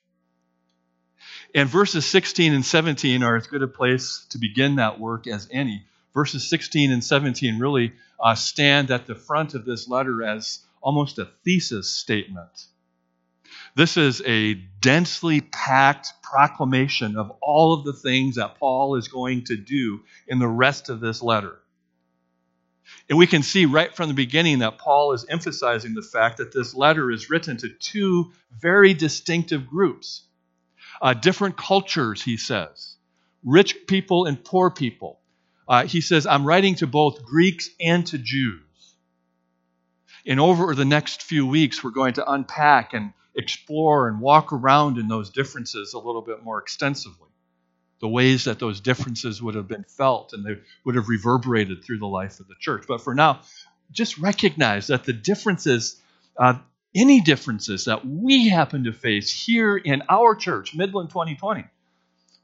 And 1.54 1.68
verses 1.68 2.04
16 2.06 2.52
and 2.52 2.64
17 2.64 3.22
are 3.22 3.36
as 3.36 3.46
good 3.46 3.62
a 3.62 3.68
place 3.68 4.26
to 4.30 4.38
begin 4.38 4.76
that 4.76 4.98
work 4.98 5.26
as 5.26 5.48
any. 5.50 5.84
Verses 6.12 6.48
16 6.48 6.92
and 6.92 7.02
17 7.02 7.58
really 7.58 7.92
uh, 8.20 8.34
stand 8.34 8.90
at 8.90 9.06
the 9.06 9.14
front 9.14 9.54
of 9.54 9.64
this 9.64 9.88
letter 9.88 10.22
as 10.22 10.60
almost 10.80 11.18
a 11.18 11.28
thesis 11.44 11.90
statement. 11.90 12.66
This 13.76 13.96
is 13.96 14.22
a 14.24 14.54
densely 14.54 15.40
packed 15.40 16.12
proclamation 16.22 17.16
of 17.16 17.32
all 17.40 17.74
of 17.74 17.84
the 17.84 17.92
things 17.92 18.36
that 18.36 18.58
Paul 18.58 18.96
is 18.96 19.08
going 19.08 19.44
to 19.44 19.56
do 19.56 20.00
in 20.28 20.38
the 20.38 20.48
rest 20.48 20.90
of 20.90 21.00
this 21.00 21.22
letter. 21.22 21.58
And 23.08 23.18
we 23.18 23.26
can 23.26 23.42
see 23.42 23.66
right 23.66 23.94
from 23.94 24.08
the 24.08 24.14
beginning 24.14 24.60
that 24.60 24.78
Paul 24.78 25.12
is 25.12 25.26
emphasizing 25.28 25.94
the 25.94 26.02
fact 26.02 26.38
that 26.38 26.52
this 26.52 26.74
letter 26.74 27.10
is 27.10 27.28
written 27.28 27.56
to 27.58 27.68
two 27.68 28.32
very 28.50 28.94
distinctive 28.94 29.66
groups, 29.66 30.22
uh, 31.02 31.12
different 31.12 31.56
cultures, 31.56 32.22
he 32.22 32.36
says, 32.38 32.94
rich 33.44 33.86
people 33.86 34.24
and 34.24 34.42
poor 34.42 34.70
people. 34.70 35.20
Uh, 35.68 35.86
he 35.86 36.00
says, 36.00 36.26
I'm 36.26 36.46
writing 36.46 36.76
to 36.76 36.86
both 36.86 37.24
Greeks 37.24 37.68
and 37.78 38.06
to 38.06 38.18
Jews. 38.18 38.60
And 40.26 40.40
over 40.40 40.74
the 40.74 40.86
next 40.86 41.22
few 41.22 41.46
weeks, 41.46 41.84
we're 41.84 41.90
going 41.90 42.14
to 42.14 42.30
unpack 42.30 42.94
and 42.94 43.12
explore 43.34 44.08
and 44.08 44.20
walk 44.20 44.52
around 44.52 44.96
in 44.96 45.08
those 45.08 45.30
differences 45.30 45.92
a 45.92 45.98
little 45.98 46.22
bit 46.22 46.42
more 46.42 46.58
extensively. 46.58 47.28
The 48.04 48.08
ways 48.08 48.44
that 48.44 48.58
those 48.58 48.80
differences 48.80 49.40
would 49.40 49.54
have 49.54 49.66
been 49.66 49.84
felt 49.84 50.34
and 50.34 50.44
they 50.44 50.58
would 50.84 50.94
have 50.94 51.08
reverberated 51.08 51.82
through 51.82 52.00
the 52.00 52.06
life 52.06 52.38
of 52.38 52.48
the 52.48 52.54
church. 52.60 52.84
But 52.86 53.00
for 53.00 53.14
now, 53.14 53.40
just 53.92 54.18
recognize 54.18 54.88
that 54.88 55.04
the 55.04 55.14
differences, 55.14 55.98
uh, 56.36 56.58
any 56.94 57.22
differences 57.22 57.86
that 57.86 58.06
we 58.06 58.50
happen 58.50 58.84
to 58.84 58.92
face 58.92 59.30
here 59.30 59.74
in 59.74 60.02
our 60.10 60.34
church, 60.34 60.74
Midland 60.74 61.08
2020, 61.08 61.64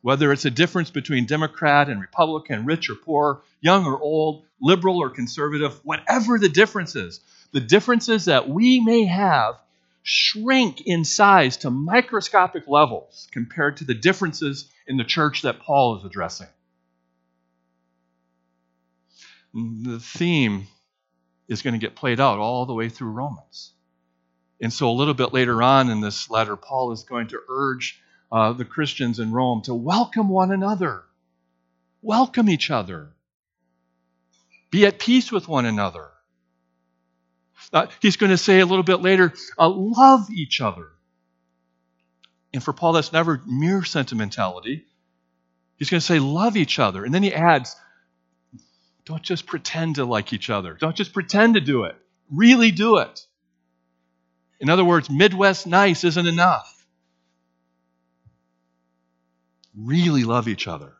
whether 0.00 0.32
it's 0.32 0.46
a 0.46 0.50
difference 0.50 0.90
between 0.90 1.26
Democrat 1.26 1.90
and 1.90 2.00
Republican, 2.00 2.64
rich 2.64 2.88
or 2.88 2.94
poor, 2.94 3.42
young 3.60 3.84
or 3.84 4.00
old, 4.00 4.46
liberal 4.62 4.96
or 4.96 5.10
conservative, 5.10 5.78
whatever 5.84 6.38
the 6.38 6.48
difference 6.48 6.96
is, 6.96 7.20
the 7.52 7.60
differences 7.60 8.24
that 8.24 8.48
we 8.48 8.80
may 8.80 9.04
have 9.04 9.56
shrink 10.02 10.80
in 10.82 11.04
size 11.04 11.58
to 11.58 11.70
microscopic 11.70 12.66
levels 12.66 13.28
compared 13.32 13.78
to 13.78 13.84
the 13.84 13.94
differences 13.94 14.70
in 14.86 14.96
the 14.96 15.04
church 15.04 15.42
that 15.42 15.60
Paul 15.60 15.98
is 15.98 16.04
addressing. 16.04 16.48
The 19.52 19.98
theme 20.00 20.66
is 21.48 21.62
going 21.62 21.74
to 21.74 21.80
get 21.80 21.96
played 21.96 22.20
out 22.20 22.38
all 22.38 22.66
the 22.66 22.74
way 22.74 22.88
through 22.88 23.10
Romans. 23.10 23.72
And 24.60 24.72
so, 24.72 24.88
a 24.88 24.92
little 24.92 25.14
bit 25.14 25.32
later 25.32 25.62
on 25.62 25.90
in 25.90 26.00
this 26.00 26.30
letter, 26.30 26.54
Paul 26.54 26.92
is 26.92 27.02
going 27.02 27.28
to 27.28 27.40
urge 27.48 28.00
uh, 28.30 28.52
the 28.52 28.64
Christians 28.64 29.18
in 29.18 29.32
Rome 29.32 29.62
to 29.62 29.74
welcome 29.74 30.28
one 30.28 30.52
another, 30.52 31.02
welcome 32.02 32.48
each 32.48 32.70
other, 32.70 33.10
be 34.70 34.86
at 34.86 34.98
peace 34.98 35.32
with 35.32 35.48
one 35.48 35.66
another. 35.66 36.09
Uh, 37.72 37.86
he's 38.00 38.16
going 38.16 38.30
to 38.30 38.38
say 38.38 38.60
a 38.60 38.66
little 38.66 38.82
bit 38.82 39.00
later, 39.00 39.32
uh, 39.58 39.68
love 39.68 40.30
each 40.30 40.60
other. 40.60 40.88
And 42.52 42.62
for 42.62 42.72
Paul, 42.72 42.92
that's 42.92 43.12
never 43.12 43.40
mere 43.46 43.84
sentimentality. 43.84 44.84
He's 45.76 45.88
going 45.88 46.00
to 46.00 46.06
say, 46.06 46.18
love 46.18 46.56
each 46.56 46.78
other. 46.78 47.04
And 47.04 47.14
then 47.14 47.22
he 47.22 47.32
adds, 47.32 47.76
don't 49.04 49.22
just 49.22 49.46
pretend 49.46 49.96
to 49.96 50.04
like 50.04 50.32
each 50.32 50.50
other. 50.50 50.74
Don't 50.74 50.96
just 50.96 51.12
pretend 51.12 51.54
to 51.54 51.60
do 51.60 51.84
it. 51.84 51.96
Really 52.30 52.70
do 52.70 52.98
it. 52.98 53.26
In 54.60 54.68
other 54.68 54.84
words, 54.84 55.08
Midwest 55.08 55.66
nice 55.66 56.04
isn't 56.04 56.26
enough. 56.26 56.86
Really 59.74 60.24
love 60.24 60.48
each 60.48 60.68
other. 60.68 60.92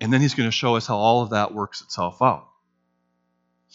And 0.00 0.12
then 0.12 0.20
he's 0.20 0.34
going 0.34 0.48
to 0.48 0.52
show 0.52 0.76
us 0.76 0.86
how 0.86 0.96
all 0.96 1.22
of 1.22 1.30
that 1.30 1.54
works 1.54 1.80
itself 1.80 2.20
out. 2.20 2.49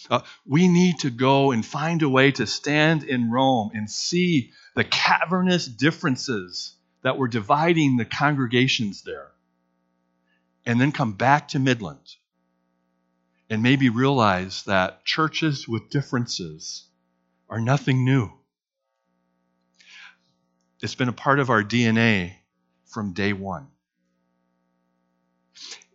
Uh, 0.10 0.22
we 0.46 0.68
need 0.68 1.00
to 1.00 1.10
go 1.10 1.52
and 1.52 1.66
find 1.66 2.02
a 2.02 2.10
way 2.10 2.32
to 2.32 2.46
stand 2.46 3.04
in 3.04 3.32
Rome 3.32 3.72
and 3.74 3.90
see 3.90 4.52
the 4.76 4.84
cavernous 4.84 5.66
differences 5.66 6.76
that 7.02 7.18
were 7.18 7.28
dividing 7.28 7.98
the 7.98 8.06
congregations 8.06 9.04
there. 9.04 9.32
And 10.66 10.82
then 10.82 10.92
come 10.92 11.14
back 11.14 11.50
to 11.50 11.60
Midland 11.60 12.16
and 13.50 13.62
maybe 13.62 13.90
realize 13.90 14.64
that 14.64 15.06
churches 15.06 15.68
with 15.68 15.90
differences 15.90 16.88
are 17.48 17.62
nothing 17.62 18.04
new. 18.04 18.32
It's 20.82 20.96
been 20.96 21.10
a 21.10 21.14
part 21.14 21.40
of 21.40 21.50
our 21.50 21.64
DNA 21.64 22.34
from 22.86 23.14
day 23.14 23.34
one. 23.34 23.68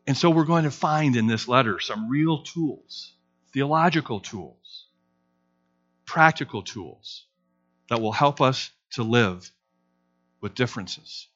And 0.06 0.16
so 0.16 0.30
we're 0.30 0.44
going 0.44 0.64
to 0.64 0.70
find 0.70 1.16
in 1.16 1.26
this 1.26 1.48
letter 1.48 1.78
some 1.80 2.08
real 2.08 2.42
tools 2.42 3.12
theological 3.52 4.20
tools, 4.20 4.86
practical 6.06 6.62
tools 6.62 7.24
that 7.88 8.00
will 8.00 8.12
help 8.12 8.40
us 8.40 8.70
to 8.92 9.02
live 9.02 9.50
with 10.40 10.54
differences. 10.54 11.28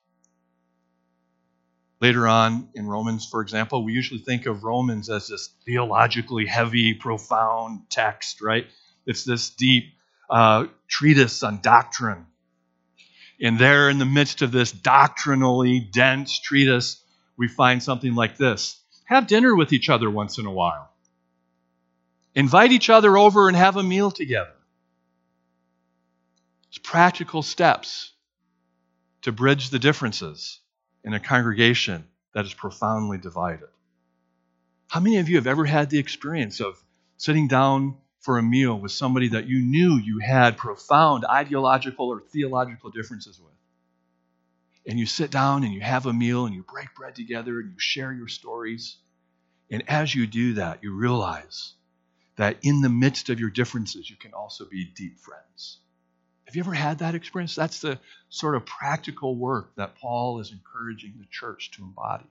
Later 2.01 2.27
on 2.29 2.69
in 2.75 2.87
Romans, 2.87 3.27
for 3.27 3.41
example, 3.41 3.85
we 3.85 3.93
usually 3.93 4.21
think 4.21 4.47
of 4.47 4.65
Romans 4.65 5.09
as 5.09 5.29
this 5.29 5.49
theologically 5.65 6.47
heavy, 6.47 6.95
profound 6.95 7.89
text, 7.89 8.43
right? 8.43 8.67
It's 9.07 9.25
this 9.25 9.51
deep 9.51 9.95
uh, 10.29 10.67
treatise 10.89 11.43
on 11.43 11.61
doctrine. 11.61 12.27
And 13.41 13.59
there, 13.59 13.91
in 13.91 13.99
the 13.99 14.07
midst 14.07 14.43
of 14.43 14.53
this 14.53 14.71
doctrinally 14.71 15.81
dense 15.81 16.39
treatise, 16.39 17.03
we 17.37 17.49
find 17.49 17.83
something 17.83 18.15
like 18.15 18.37
this 18.37 18.81
Have 19.07 19.27
dinner 19.27 19.55
with 19.55 19.73
each 19.73 19.89
other 19.91 20.11
once 20.11 20.39
in 20.39 20.47
a 20.47 20.53
while. 20.53 20.94
Invite 22.35 22.73
each 22.73 22.91
other 22.91 23.17
over 23.17 23.49
and 23.49 23.57
have 23.57 23.77
a 23.77 23.83
meal 23.83 24.11
together. 24.11 24.55
It's 26.69 26.79
practical 26.79 27.43
steps 27.43 28.13
to 29.23 29.33
bridge 29.33 29.71
the 29.71 29.79
differences 29.79 30.61
in 31.05 31.15
a 31.15 31.21
congregation 31.21 32.05
that 32.35 32.45
is 32.45 32.53
profoundly 32.53 33.19
divided. 33.19 33.69
How 34.89 35.01
many 35.01 35.19
of 35.19 35.29
you 35.29 35.37
have 35.37 35.47
ever 35.47 35.65
had 35.65 35.91
the 35.91 35.99
experience 35.99 36.61
of 36.61 36.83
sitting 37.17 37.47
down 37.47 37.97
for 38.21 38.39
a 38.39 38.43
meal 38.43 38.79
with 38.79 38.91
somebody 38.91 39.29
that 39.29 39.47
you 39.47 39.61
knew 39.61 39.97
you 39.97 40.19
had 40.19 40.57
profound 40.57 41.25
ideological 41.25 42.09
or 42.09 42.21
theological 42.21 42.91
differences 42.91 43.39
with? 43.39 43.55
And 44.87 44.99
you 44.99 45.07
sit 45.07 45.31
down 45.31 45.63
and 45.63 45.73
you 45.73 45.81
have 45.81 46.07
a 46.07 46.13
meal 46.13 46.47
and 46.47 46.55
you 46.55 46.65
break 46.65 46.95
bread 46.95 47.15
together 47.15 47.61
and 47.61 47.71
you 47.71 47.79
share 47.79 48.13
your 48.13 48.29
stories. 48.29 48.97
And 49.71 49.89
as 49.89 50.15
you 50.15 50.27
do 50.27 50.55
that, 50.55 50.83
you 50.83 50.95
realize 50.95 51.75
that 52.37 52.59
in 52.63 52.81
the 52.81 52.89
midst 52.89 53.31
of 53.31 53.41
your 53.41 53.51
differences, 53.51 54.11
you 54.11 54.17
can 54.17 54.35
also 54.35 54.65
be 54.65 54.85
deep 54.85 55.19
friends. 55.19 55.79
Have 56.47 56.57
you 56.57 56.63
ever 56.63 56.75
had 56.75 56.99
that 56.99 57.15
experience? 57.15 57.55
That's 57.55 57.81
the 57.81 57.99
sort 58.29 58.55
of 58.55 58.67
practical 58.67 59.35
work 59.37 59.75
that 59.77 59.97
Paul 59.97 60.41
is 60.41 60.53
encouraging 60.53 61.15
the 61.19 61.27
church 61.31 61.71
to 61.73 61.83
embody. 61.83 62.27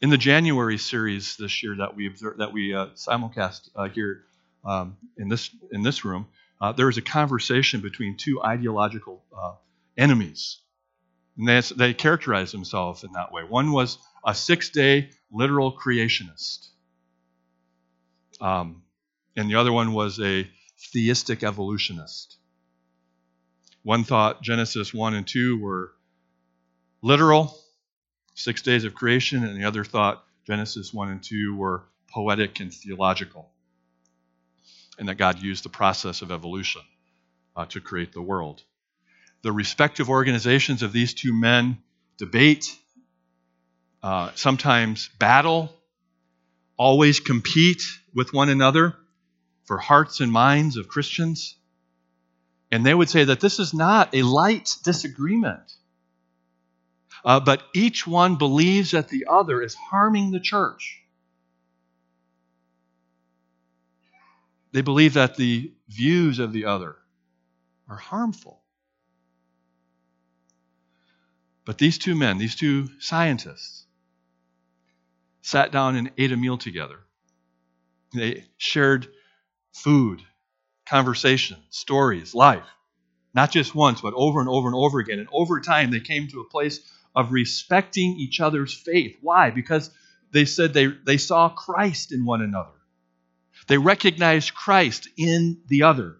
In 0.00 0.10
the 0.10 0.18
January 0.18 0.78
series 0.78 1.36
this 1.36 1.62
year 1.62 1.76
that 1.76 1.96
we 1.96 2.06
observed, 2.06 2.38
that 2.38 2.52
we 2.52 2.74
uh, 2.74 2.86
simulcast 2.94 3.70
uh, 3.74 3.88
here 3.88 4.22
um, 4.64 4.96
in 5.16 5.28
this 5.28 5.50
in 5.72 5.82
this 5.82 6.04
room, 6.04 6.28
uh, 6.60 6.72
there 6.72 6.86
was 6.86 6.96
a 6.96 7.02
conversation 7.02 7.80
between 7.80 8.16
two 8.16 8.40
ideological 8.42 9.22
uh, 9.36 9.54
enemies, 9.98 10.58
and 11.36 11.48
they, 11.48 11.60
they 11.76 11.94
characterized 11.94 12.54
themselves 12.54 13.02
in 13.02 13.12
that 13.12 13.32
way. 13.32 13.42
One 13.42 13.72
was 13.72 13.98
a 14.24 14.34
six-day 14.34 15.10
literal 15.32 15.76
creationist, 15.76 16.68
um, 18.44 18.82
and 19.36 19.48
the 19.48 19.54
other 19.54 19.72
one 19.72 19.94
was 19.94 20.20
a 20.20 20.46
theistic 20.92 21.42
evolutionist. 21.42 22.36
One 23.82 24.04
thought 24.04 24.42
Genesis 24.42 24.92
1 24.92 25.14
and 25.14 25.26
2 25.26 25.58
were 25.58 25.92
literal, 27.00 27.56
six 28.34 28.60
days 28.60 28.84
of 28.84 28.94
creation, 28.94 29.44
and 29.44 29.58
the 29.58 29.64
other 29.64 29.82
thought 29.82 30.24
Genesis 30.46 30.92
1 30.92 31.08
and 31.08 31.22
2 31.22 31.56
were 31.56 31.84
poetic 32.12 32.60
and 32.60 32.72
theological, 32.72 33.50
and 34.98 35.08
that 35.08 35.16
God 35.16 35.40
used 35.40 35.64
the 35.64 35.70
process 35.70 36.20
of 36.20 36.30
evolution 36.30 36.82
uh, 37.56 37.64
to 37.66 37.80
create 37.80 38.12
the 38.12 38.22
world. 38.22 38.62
The 39.40 39.52
respective 39.52 40.10
organizations 40.10 40.82
of 40.82 40.92
these 40.92 41.14
two 41.14 41.32
men 41.32 41.78
debate, 42.18 42.66
uh, 44.02 44.32
sometimes 44.34 45.08
battle, 45.18 45.74
always 46.76 47.20
compete 47.20 47.82
with 48.14 48.32
one 48.32 48.48
another 48.48 48.96
for 49.64 49.78
hearts 49.78 50.20
and 50.20 50.30
minds 50.30 50.76
of 50.76 50.88
Christians. 50.88 51.56
And 52.70 52.84
they 52.84 52.94
would 52.94 53.08
say 53.08 53.24
that 53.24 53.40
this 53.40 53.58
is 53.58 53.74
not 53.74 54.14
a 54.14 54.22
light 54.22 54.76
disagreement, 54.82 55.72
uh, 57.24 57.40
but 57.40 57.62
each 57.74 58.06
one 58.06 58.36
believes 58.36 58.92
that 58.92 59.08
the 59.08 59.26
other 59.30 59.62
is 59.62 59.74
harming 59.74 60.30
the 60.30 60.40
church. 60.40 61.00
They 64.72 64.82
believe 64.82 65.14
that 65.14 65.36
the 65.36 65.72
views 65.88 66.40
of 66.40 66.52
the 66.52 66.64
other 66.64 66.96
are 67.88 67.96
harmful. 67.96 68.60
But 71.64 71.78
these 71.78 71.96
two 71.96 72.14
men, 72.14 72.38
these 72.38 72.56
two 72.56 72.88
scientists, 72.98 73.86
sat 75.42 75.70
down 75.70 75.96
and 75.96 76.10
ate 76.18 76.32
a 76.32 76.36
meal 76.36 76.58
together. 76.58 77.03
They 78.14 78.44
shared 78.56 79.08
food, 79.72 80.22
conversation, 80.86 81.58
stories, 81.70 82.34
life. 82.34 82.64
Not 83.34 83.50
just 83.50 83.74
once, 83.74 84.00
but 84.00 84.14
over 84.14 84.40
and 84.40 84.48
over 84.48 84.68
and 84.68 84.76
over 84.76 85.00
again. 85.00 85.18
And 85.18 85.28
over 85.32 85.60
time, 85.60 85.90
they 85.90 86.00
came 86.00 86.28
to 86.28 86.40
a 86.40 86.48
place 86.48 86.80
of 87.14 87.32
respecting 87.32 88.16
each 88.18 88.40
other's 88.40 88.72
faith. 88.72 89.16
Why? 89.20 89.50
Because 89.50 89.90
they 90.30 90.44
said 90.44 90.72
they, 90.72 90.86
they 90.86 91.16
saw 91.16 91.48
Christ 91.48 92.12
in 92.12 92.24
one 92.24 92.42
another. 92.42 92.70
They 93.66 93.78
recognized 93.78 94.54
Christ 94.54 95.08
in 95.16 95.62
the 95.68 95.82
other. 95.84 96.16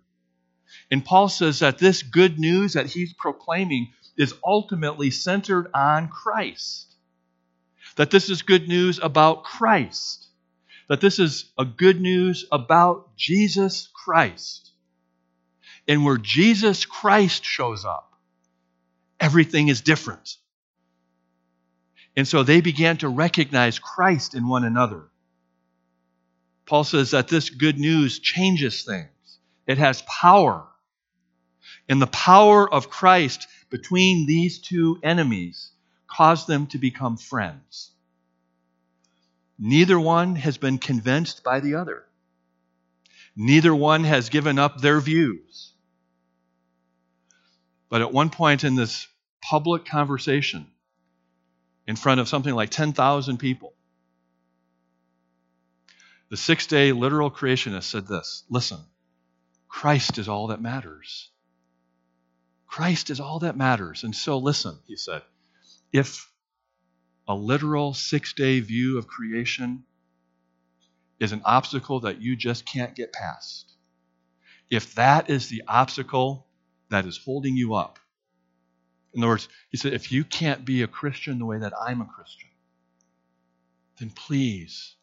And 0.90 1.04
Paul 1.04 1.28
says 1.28 1.60
that 1.60 1.78
this 1.78 2.02
good 2.02 2.38
news 2.38 2.72
that 2.72 2.86
he's 2.86 3.12
proclaiming 3.12 3.92
is 4.16 4.34
ultimately 4.44 5.10
centered 5.10 5.68
on 5.74 6.08
Christ. 6.08 6.94
That 7.96 8.10
this 8.10 8.30
is 8.30 8.42
good 8.42 8.68
news 8.68 8.98
about 9.02 9.44
Christ 9.44 10.23
that 10.88 11.00
this 11.00 11.18
is 11.18 11.52
a 11.58 11.64
good 11.64 12.00
news 12.00 12.46
about 12.52 13.16
Jesus 13.16 13.88
Christ. 14.04 14.72
And 15.86 16.04
where 16.04 16.18
Jesus 16.18 16.84
Christ 16.84 17.44
shows 17.44 17.84
up, 17.84 18.12
everything 19.20 19.68
is 19.68 19.80
different. 19.80 20.36
And 22.16 22.26
so 22.28 22.42
they 22.42 22.60
began 22.60 22.96
to 22.98 23.08
recognize 23.08 23.78
Christ 23.78 24.34
in 24.34 24.46
one 24.46 24.64
another. 24.64 25.04
Paul 26.66 26.84
says 26.84 27.10
that 27.10 27.28
this 27.28 27.50
good 27.50 27.78
news 27.78 28.18
changes 28.18 28.84
things, 28.84 29.38
it 29.66 29.78
has 29.78 30.02
power. 30.02 30.66
And 31.88 32.00
the 32.00 32.06
power 32.06 32.72
of 32.72 32.88
Christ 32.88 33.46
between 33.68 34.26
these 34.26 34.58
two 34.58 34.98
enemies 35.02 35.72
caused 36.06 36.46
them 36.46 36.66
to 36.68 36.78
become 36.78 37.16
friends. 37.16 37.90
Neither 39.58 39.98
one 39.98 40.36
has 40.36 40.58
been 40.58 40.78
convinced 40.78 41.44
by 41.44 41.60
the 41.60 41.76
other. 41.76 42.04
Neither 43.36 43.74
one 43.74 44.04
has 44.04 44.28
given 44.28 44.58
up 44.58 44.80
their 44.80 45.00
views. 45.00 45.72
But 47.88 48.00
at 48.00 48.12
one 48.12 48.30
point 48.30 48.64
in 48.64 48.74
this 48.74 49.06
public 49.40 49.84
conversation, 49.84 50.66
in 51.86 51.96
front 51.96 52.20
of 52.20 52.28
something 52.28 52.54
like 52.54 52.70
10,000 52.70 53.38
people, 53.38 53.74
the 56.30 56.36
six 56.36 56.66
day 56.66 56.92
literal 56.92 57.30
creationist 57.30 57.84
said 57.84 58.06
this 58.06 58.44
Listen, 58.48 58.80
Christ 59.68 60.18
is 60.18 60.28
all 60.28 60.48
that 60.48 60.60
matters. 60.60 61.30
Christ 62.66 63.10
is 63.10 63.20
all 63.20 63.40
that 63.40 63.56
matters. 63.56 64.02
And 64.02 64.14
so, 64.16 64.38
listen, 64.38 64.76
he 64.86 64.96
said, 64.96 65.22
if 65.92 66.28
a 67.26 67.34
literal 67.34 67.94
six 67.94 68.32
day 68.32 68.60
view 68.60 68.98
of 68.98 69.06
creation 69.06 69.84
is 71.20 71.32
an 71.32 71.42
obstacle 71.44 72.00
that 72.00 72.20
you 72.20 72.36
just 72.36 72.66
can't 72.66 72.94
get 72.94 73.12
past, 73.12 73.72
if 74.70 74.94
that 74.94 75.30
is 75.30 75.48
the 75.48 75.62
obstacle 75.68 76.46
that 76.90 77.06
is 77.06 77.18
holding 77.24 77.56
you 77.56 77.74
up, 77.74 77.98
in 79.14 79.22
other 79.22 79.30
words, 79.30 79.48
he 79.70 79.76
said, 79.76 79.92
if 79.92 80.10
you 80.10 80.24
can't 80.24 80.64
be 80.64 80.82
a 80.82 80.88
Christian 80.88 81.38
the 81.38 81.46
way 81.46 81.58
that 81.58 81.72
I'm 81.80 82.00
a 82.00 82.06
Christian, 82.06 82.50
then 84.00 84.10
please 84.10 84.96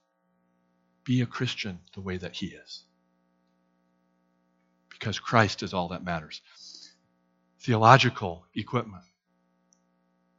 be 1.06 1.22
a 1.22 1.26
Christian 1.26 1.80
the 1.94 2.02
way 2.02 2.18
that 2.18 2.36
he 2.36 2.48
is. 2.48 2.84
Because 4.90 5.18
Christ 5.18 5.64
is 5.64 5.74
all 5.74 5.88
that 5.90 6.04
matters. 6.04 6.42
Theological 7.62 8.46
equipment, 8.54 9.04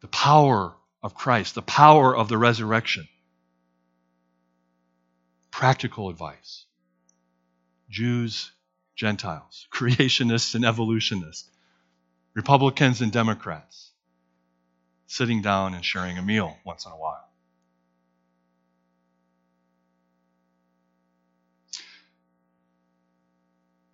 the 0.01 0.09
power 0.09 0.75
of 1.03 1.15
Christ, 1.15 1.55
the 1.55 1.62
power 1.62 2.17
of 2.17 2.29
the 2.29 2.38
resurrection. 2.38 3.09
Practical 5.51 6.09
advice 6.09 6.65
Jews, 7.91 8.53
Gentiles, 8.97 9.67
creationists 9.75 10.55
and 10.55 10.65
evolutionists, 10.65 11.51
Republicans 12.35 13.01
and 13.01 13.12
Democrats, 13.12 13.91
sitting 15.07 15.43
down 15.43 15.75
and 15.75 15.85
sharing 15.85 16.19
a 16.19 16.23
meal 16.23 16.57
once 16.65 16.87
in 16.87 16.93
a 16.93 16.97
while. 16.97 17.29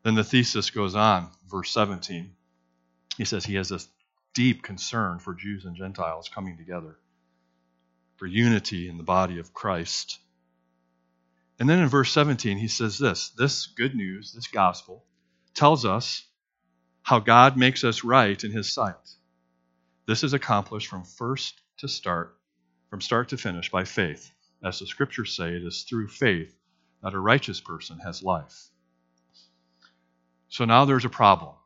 Then 0.04 0.14
the 0.14 0.24
thesis 0.24 0.70
goes 0.70 0.94
on, 0.94 1.28
verse 1.50 1.70
17. 1.70 2.30
He 3.16 3.24
says 3.24 3.44
he 3.44 3.56
has 3.56 3.68
this 3.68 3.88
deep 4.38 4.62
concern 4.62 5.18
for 5.18 5.34
Jews 5.34 5.64
and 5.64 5.74
Gentiles 5.74 6.30
coming 6.32 6.56
together, 6.56 6.96
for 8.14 8.26
unity 8.26 8.88
in 8.88 8.96
the 8.96 9.02
body 9.02 9.40
of 9.40 9.52
Christ. 9.52 10.20
And 11.58 11.68
then 11.68 11.80
in 11.80 11.88
verse 11.88 12.12
17, 12.12 12.56
he 12.56 12.68
says 12.68 12.98
this 12.98 13.30
this 13.30 13.66
good 13.66 13.96
news, 13.96 14.32
this 14.32 14.46
gospel, 14.46 15.04
tells 15.54 15.84
us 15.84 16.24
how 17.02 17.18
God 17.18 17.56
makes 17.56 17.82
us 17.82 18.04
right 18.04 18.44
in 18.44 18.52
his 18.52 18.72
sight. 18.72 18.94
This 20.06 20.22
is 20.22 20.34
accomplished 20.34 20.86
from 20.86 21.02
first 21.02 21.60
to 21.78 21.88
start, 21.88 22.38
from 22.90 23.00
start 23.00 23.30
to 23.30 23.36
finish, 23.36 23.72
by 23.72 23.82
faith. 23.82 24.30
As 24.62 24.78
the 24.78 24.86
scriptures 24.86 25.34
say, 25.34 25.56
it 25.56 25.64
is 25.64 25.82
through 25.82 26.06
faith 26.06 26.56
that 27.02 27.12
a 27.12 27.18
righteous 27.18 27.60
person 27.60 27.98
has 27.98 28.22
life. 28.22 28.68
So 30.48 30.64
now 30.64 30.84
there's 30.84 31.04
a 31.04 31.10
problem. 31.10 31.56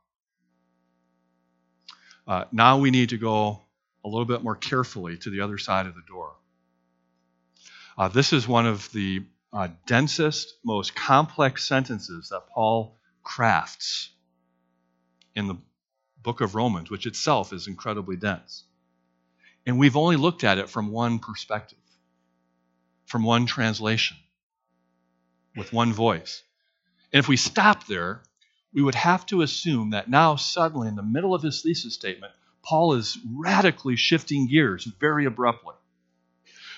Uh, 2.27 2.45
now 2.53 2.79
we 2.79 2.91
need 2.91 3.11
to 3.11 3.19
go 3.19 3.63
a 4.05 4.09
little 4.09 4.25
bit 4.25 4.43
more 4.43 4.57
carefully 4.57 5.17
to 5.19 5.31
the 5.31 5.41
other 5.41 5.59
side 5.59 5.87
of 5.87 5.95
the 5.95 6.03
door. 6.07 6.33
Uh, 7.97 8.09
this 8.09 8.33
is 8.33 8.49
one 8.49 8.67
of 8.67 8.91
the 8.93 9.25
uh, 9.53 9.69
densest, 9.87 10.55
most 10.65 10.95
complex 10.95 11.67
sentences 11.67 12.29
that 12.31 12.49
Paul 12.55 12.99
crafts 13.23 14.11
in 15.35 15.47
the 15.47 15.57
book 16.23 16.41
of 16.41 16.55
Romans, 16.55 16.91
which 16.91 17.07
itself 17.07 17.53
is 17.53 17.67
incredibly 17.67 18.17
dense. 18.17 18.65
And 19.67 19.79
we've 19.79 19.97
only 19.97 20.17
looked 20.17 20.45
at 20.45 20.59
it 20.59 20.69
from 20.69 20.91
one 20.91 21.19
perspective, 21.19 21.79
from 23.07 23.25
one 23.25 23.47
translation, 23.47 24.17
with 25.57 25.73
one 25.73 25.93
voice. 25.93 26.43
And 27.13 27.19
if 27.19 27.29
we 27.29 27.37
stop 27.37 27.87
there, 27.87 28.23
we 28.73 28.83
would 28.83 28.95
have 28.95 29.27
to 29.27 29.43
assume 29.43 29.91
that 29.91 30.09
now, 30.09 30.37
suddenly, 30.37 30.89
in 30.89 30.97
the 30.97 31.03
middle 31.03 31.35
of 31.35 31.43
his 31.43 31.63
thesis 31.63 31.95
statement, 31.95 32.33
Paul 32.63 32.95
is 32.95 33.19
radically 33.37 33.97
shifting 33.97 34.49
gears 34.49 34.85
very 34.85 35.27
abruptly. 35.27 35.75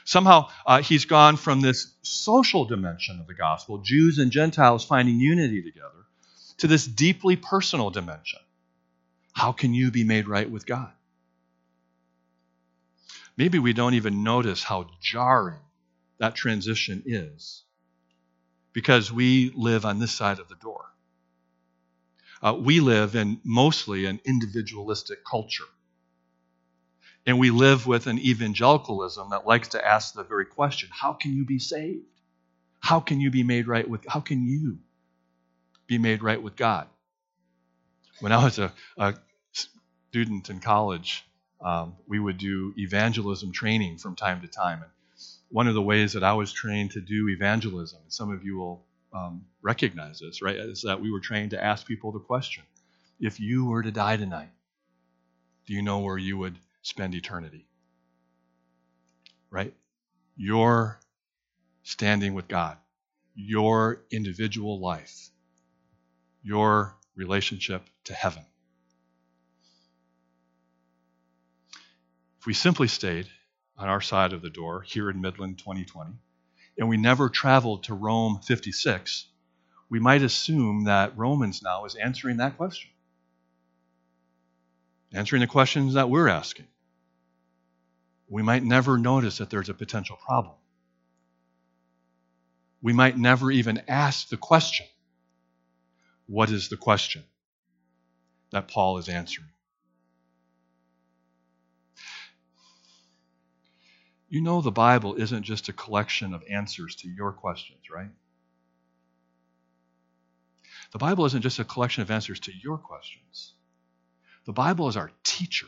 Somehow, 0.05 0.51
uh, 0.67 0.83
he's 0.83 1.05
gone 1.05 1.37
from 1.37 1.61
this 1.61 1.95
social 2.03 2.65
dimension 2.65 3.21
of 3.21 3.27
the 3.27 3.35
gospel, 3.35 3.79
Jews 3.79 4.19
and 4.19 4.31
Gentiles 4.31 4.85
finding 4.85 5.21
unity 5.21 5.63
together, 5.63 5.89
to 6.59 6.67
this 6.67 6.87
deeply 6.87 7.37
personal 7.37 7.91
dimension. 7.91 8.41
How 9.33 9.53
can 9.53 9.73
you 9.73 9.91
be 9.91 10.05
made 10.05 10.29
right 10.29 10.51
with 10.51 10.67
God? 10.67 10.93
Maybe 13.37 13.59
we 13.59 13.73
don't 13.73 13.95
even 13.95 14.23
notice 14.23 14.63
how 14.63 14.89
jarring 15.01 15.61
that 16.19 16.35
transition 16.35 17.03
is 17.07 17.63
because 18.73 19.11
we 19.11 19.53
live 19.57 19.85
on 19.85 19.99
this 19.99 20.13
side 20.13 20.39
of 20.39 20.49
the 20.49 20.55
door 20.57 20.94
uh, 22.45 22.53
we 22.53 22.79
live 22.81 23.17
in 23.17 23.41
mostly 23.43 24.05
an 24.05 24.21
individualistic 24.27 25.25
culture. 25.25 25.65
And 27.27 27.39
we 27.39 27.51
live 27.51 27.87
with 27.87 28.07
an 28.07 28.19
evangelicalism 28.19 29.31
that 29.31 29.47
likes 29.47 29.69
to 29.69 29.85
ask 29.85 30.13
the 30.13 30.25
very 30.25 30.45
question 30.45 30.91
how 30.93 31.15
can 31.15 31.35
you 31.35 31.47
be 31.47 31.59
saved? 31.59 32.05
How 32.81 33.01
can 33.01 33.19
you 33.19 33.31
be 33.31 33.43
made 33.43 33.67
right 33.67 33.89
with 33.89 34.05
how 34.07 34.21
can 34.21 34.47
you 34.47 34.79
be 35.87 35.97
made 35.97 36.23
right 36.23 36.41
with 36.41 36.55
God? 36.55 36.87
When 38.21 38.31
I 38.31 38.45
was 38.45 38.59
a, 38.59 38.73
a 38.99 39.15
student 39.53 40.51
in 40.51 40.61
college, 40.61 41.25
um, 41.63 41.97
we 42.07 42.21
would 42.21 42.37
do 42.37 42.75
evangelism 42.77 43.53
training 43.53 43.97
from 43.97 44.17
time 44.17 44.43
to 44.43 44.49
time. 44.49 44.83
And 44.83 44.91
one 45.49 45.67
of 45.67 45.75
the 45.75 45.83
ways 45.83 46.13
that 46.13 46.23
I 46.23 46.35
was 46.35 46.53
trained 46.53 46.91
to 46.91 47.01
do 47.01 47.31
evangelism, 47.31 48.01
and 48.03 48.13
some 48.13 48.31
of 48.31 48.45
you 48.45 48.59
will 48.59 48.85
um, 49.15 49.47
recognize 49.63 50.19
this, 50.19 50.43
right? 50.43 50.57
Is 50.57 50.83
that 50.83 51.01
we 51.01 51.11
were 51.11 51.21
trained 51.21 51.53
to 51.53 51.65
ask 51.65 51.87
people 51.87 52.13
the 52.13 52.19
question 52.19 52.65
if 53.21 53.39
you 53.39 53.65
were 53.67 53.83
to 53.83 53.93
die 53.93 54.17
tonight, 54.17 54.51
do 55.67 55.73
you 55.73 55.83
know 55.83 56.01
where 56.01 56.19
you 56.19 56.37
would 56.37 56.59
spend 56.83 57.15
eternity? 57.15 57.67
Right? 59.51 59.73
Your 60.37 60.99
standing 61.85 62.35
with 62.35 62.49
God, 62.49 62.77
your 63.35 64.03
individual 64.11 64.81
life, 64.81 65.31
your 66.43 66.97
relationship 67.15 67.83
to 68.05 68.15
heaven. 68.15 68.45
If 72.41 72.47
we 72.47 72.53
simply 72.55 72.89
stayed 72.89 73.29
on 73.79 73.89
our 73.89 74.01
side 74.01 74.33
of 74.33 74.43
the 74.43 74.51
door 74.51 74.83
here 74.83 75.09
in 75.09 75.21
Midland 75.21 75.59
2020, 75.59 76.11
and 76.79 76.89
we 76.89 76.97
never 76.97 77.29
traveled 77.29 77.85
to 77.85 77.95
Rome 77.95 78.41
56, 78.43 79.27
we 79.89 80.01
might 80.01 80.23
assume 80.23 80.85
that 80.85 81.17
Romans 81.17 81.63
now 81.63 81.85
is 81.85 81.95
answering 81.95 82.39
that 82.39 82.57
question. 82.57 82.91
Answering 85.13 85.41
the 85.41 85.47
questions 85.47 85.95
that 85.95 86.11
we're 86.11 86.29
asking. 86.29 86.67
We 88.29 88.43
might 88.43 88.65
never 88.65 88.99
notice 88.99 89.39
that 89.39 89.51
there's 89.51 89.69
a 89.69 89.75
potential 89.75 90.17
problem. 90.17 90.55
We 92.83 92.93
might 92.93 93.17
never 93.17 93.51
even 93.51 93.83
ask 93.87 94.29
the 94.29 94.37
question 94.37 94.87
what 96.27 96.51
is 96.51 96.69
the 96.69 96.77
question 96.77 97.23
that 98.51 98.69
Paul 98.69 98.99
is 98.99 99.09
answering? 99.09 99.54
You 104.29 104.41
know, 104.41 104.61
the 104.61 104.73
Bible 104.73 105.15
isn't 105.15 105.43
just 105.43 105.69
a 105.69 105.73
collection 105.73 106.35
of 106.35 106.43
answers 106.51 106.97
to 106.97 107.09
your 107.09 107.33
questions, 107.33 107.91
right? 107.91 108.11
The 110.93 110.99
Bible 110.99 111.25
isn't 111.27 111.43
just 111.43 111.59
a 111.59 111.65
collection 111.65 112.03
of 112.03 112.11
answers 112.11 112.41
to 112.41 112.53
your 112.53 112.79
questions. 112.79 113.55
The 114.47 114.53
Bible 114.53 114.89
is 114.89 114.97
our 114.97 115.11
teacher. 115.23 115.67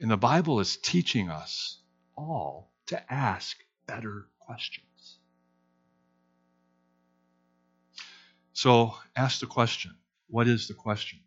And 0.00 0.10
the 0.10 0.16
Bible 0.16 0.60
is 0.60 0.76
teaching 0.76 1.30
us 1.30 1.78
all 2.16 2.72
to 2.86 3.12
ask 3.12 3.56
better 3.86 4.28
questions. 4.40 5.18
So 8.52 8.96
ask 9.14 9.40
the 9.40 9.46
question 9.46 9.94
what 10.28 10.48
is 10.48 10.68
the 10.68 10.74
question? 10.74 11.20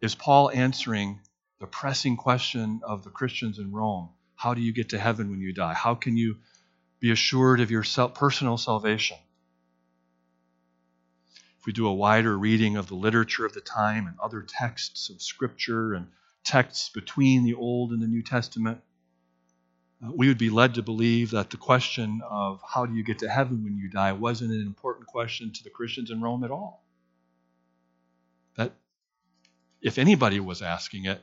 Is 0.00 0.14
Paul 0.14 0.50
answering 0.50 1.20
the 1.60 1.66
pressing 1.66 2.16
question 2.16 2.80
of 2.82 3.02
the 3.02 3.10
Christians 3.10 3.58
in 3.58 3.72
Rome 3.72 4.10
how 4.44 4.52
do 4.52 4.60
you 4.60 4.74
get 4.74 4.90
to 4.90 4.98
heaven 4.98 5.30
when 5.30 5.40
you 5.40 5.54
die? 5.54 5.72
How 5.72 5.94
can 5.94 6.18
you 6.18 6.36
be 7.00 7.10
assured 7.10 7.60
of 7.60 7.70
your 7.70 7.82
personal 8.14 8.58
salvation? 8.58 9.16
If 11.58 11.64
we 11.64 11.72
do 11.72 11.86
a 11.86 11.94
wider 11.94 12.36
reading 12.36 12.76
of 12.76 12.86
the 12.86 12.94
literature 12.94 13.46
of 13.46 13.54
the 13.54 13.62
time 13.62 14.06
and 14.06 14.20
other 14.20 14.42
texts 14.42 15.08
of 15.08 15.22
Scripture 15.22 15.94
and 15.94 16.08
texts 16.44 16.90
between 16.90 17.44
the 17.44 17.54
Old 17.54 17.92
and 17.92 18.02
the 18.02 18.06
New 18.06 18.22
Testament, 18.22 18.82
uh, 20.04 20.12
we 20.12 20.28
would 20.28 20.36
be 20.36 20.50
led 20.50 20.74
to 20.74 20.82
believe 20.82 21.30
that 21.30 21.48
the 21.48 21.56
question 21.56 22.20
of 22.28 22.60
how 22.68 22.84
do 22.84 22.94
you 22.94 23.02
get 23.02 23.20
to 23.20 23.30
heaven 23.30 23.64
when 23.64 23.78
you 23.78 23.88
die 23.88 24.12
wasn't 24.12 24.52
an 24.52 24.60
important 24.60 25.06
question 25.06 25.52
to 25.52 25.64
the 25.64 25.70
Christians 25.70 26.10
in 26.10 26.20
Rome 26.20 26.44
at 26.44 26.50
all. 26.50 26.84
That 28.58 28.74
if 29.80 29.96
anybody 29.96 30.38
was 30.38 30.60
asking 30.60 31.06
it, 31.06 31.22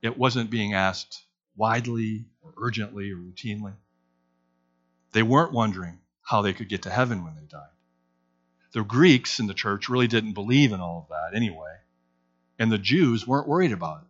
it 0.00 0.16
wasn't 0.16 0.48
being 0.48 0.74
asked 0.74 1.24
widely 1.56 2.26
or 2.42 2.54
urgently 2.56 3.10
or 3.10 3.16
routinely. 3.16 3.74
They 5.12 5.22
weren't 5.22 5.52
wondering 5.52 5.98
how 6.22 6.42
they 6.42 6.52
could 6.52 6.68
get 6.68 6.82
to 6.82 6.90
heaven 6.90 7.24
when 7.24 7.34
they 7.34 7.46
died. 7.46 7.68
The 8.72 8.82
Greeks 8.82 9.38
in 9.38 9.46
the 9.46 9.54
church 9.54 9.88
really 9.88 10.06
didn't 10.06 10.32
believe 10.32 10.72
in 10.72 10.80
all 10.80 11.02
of 11.02 11.08
that 11.08 11.36
anyway, 11.36 11.76
and 12.58 12.72
the 12.72 12.78
Jews 12.78 13.26
weren't 13.26 13.48
worried 13.48 13.72
about 13.72 14.02
it. 14.02 14.08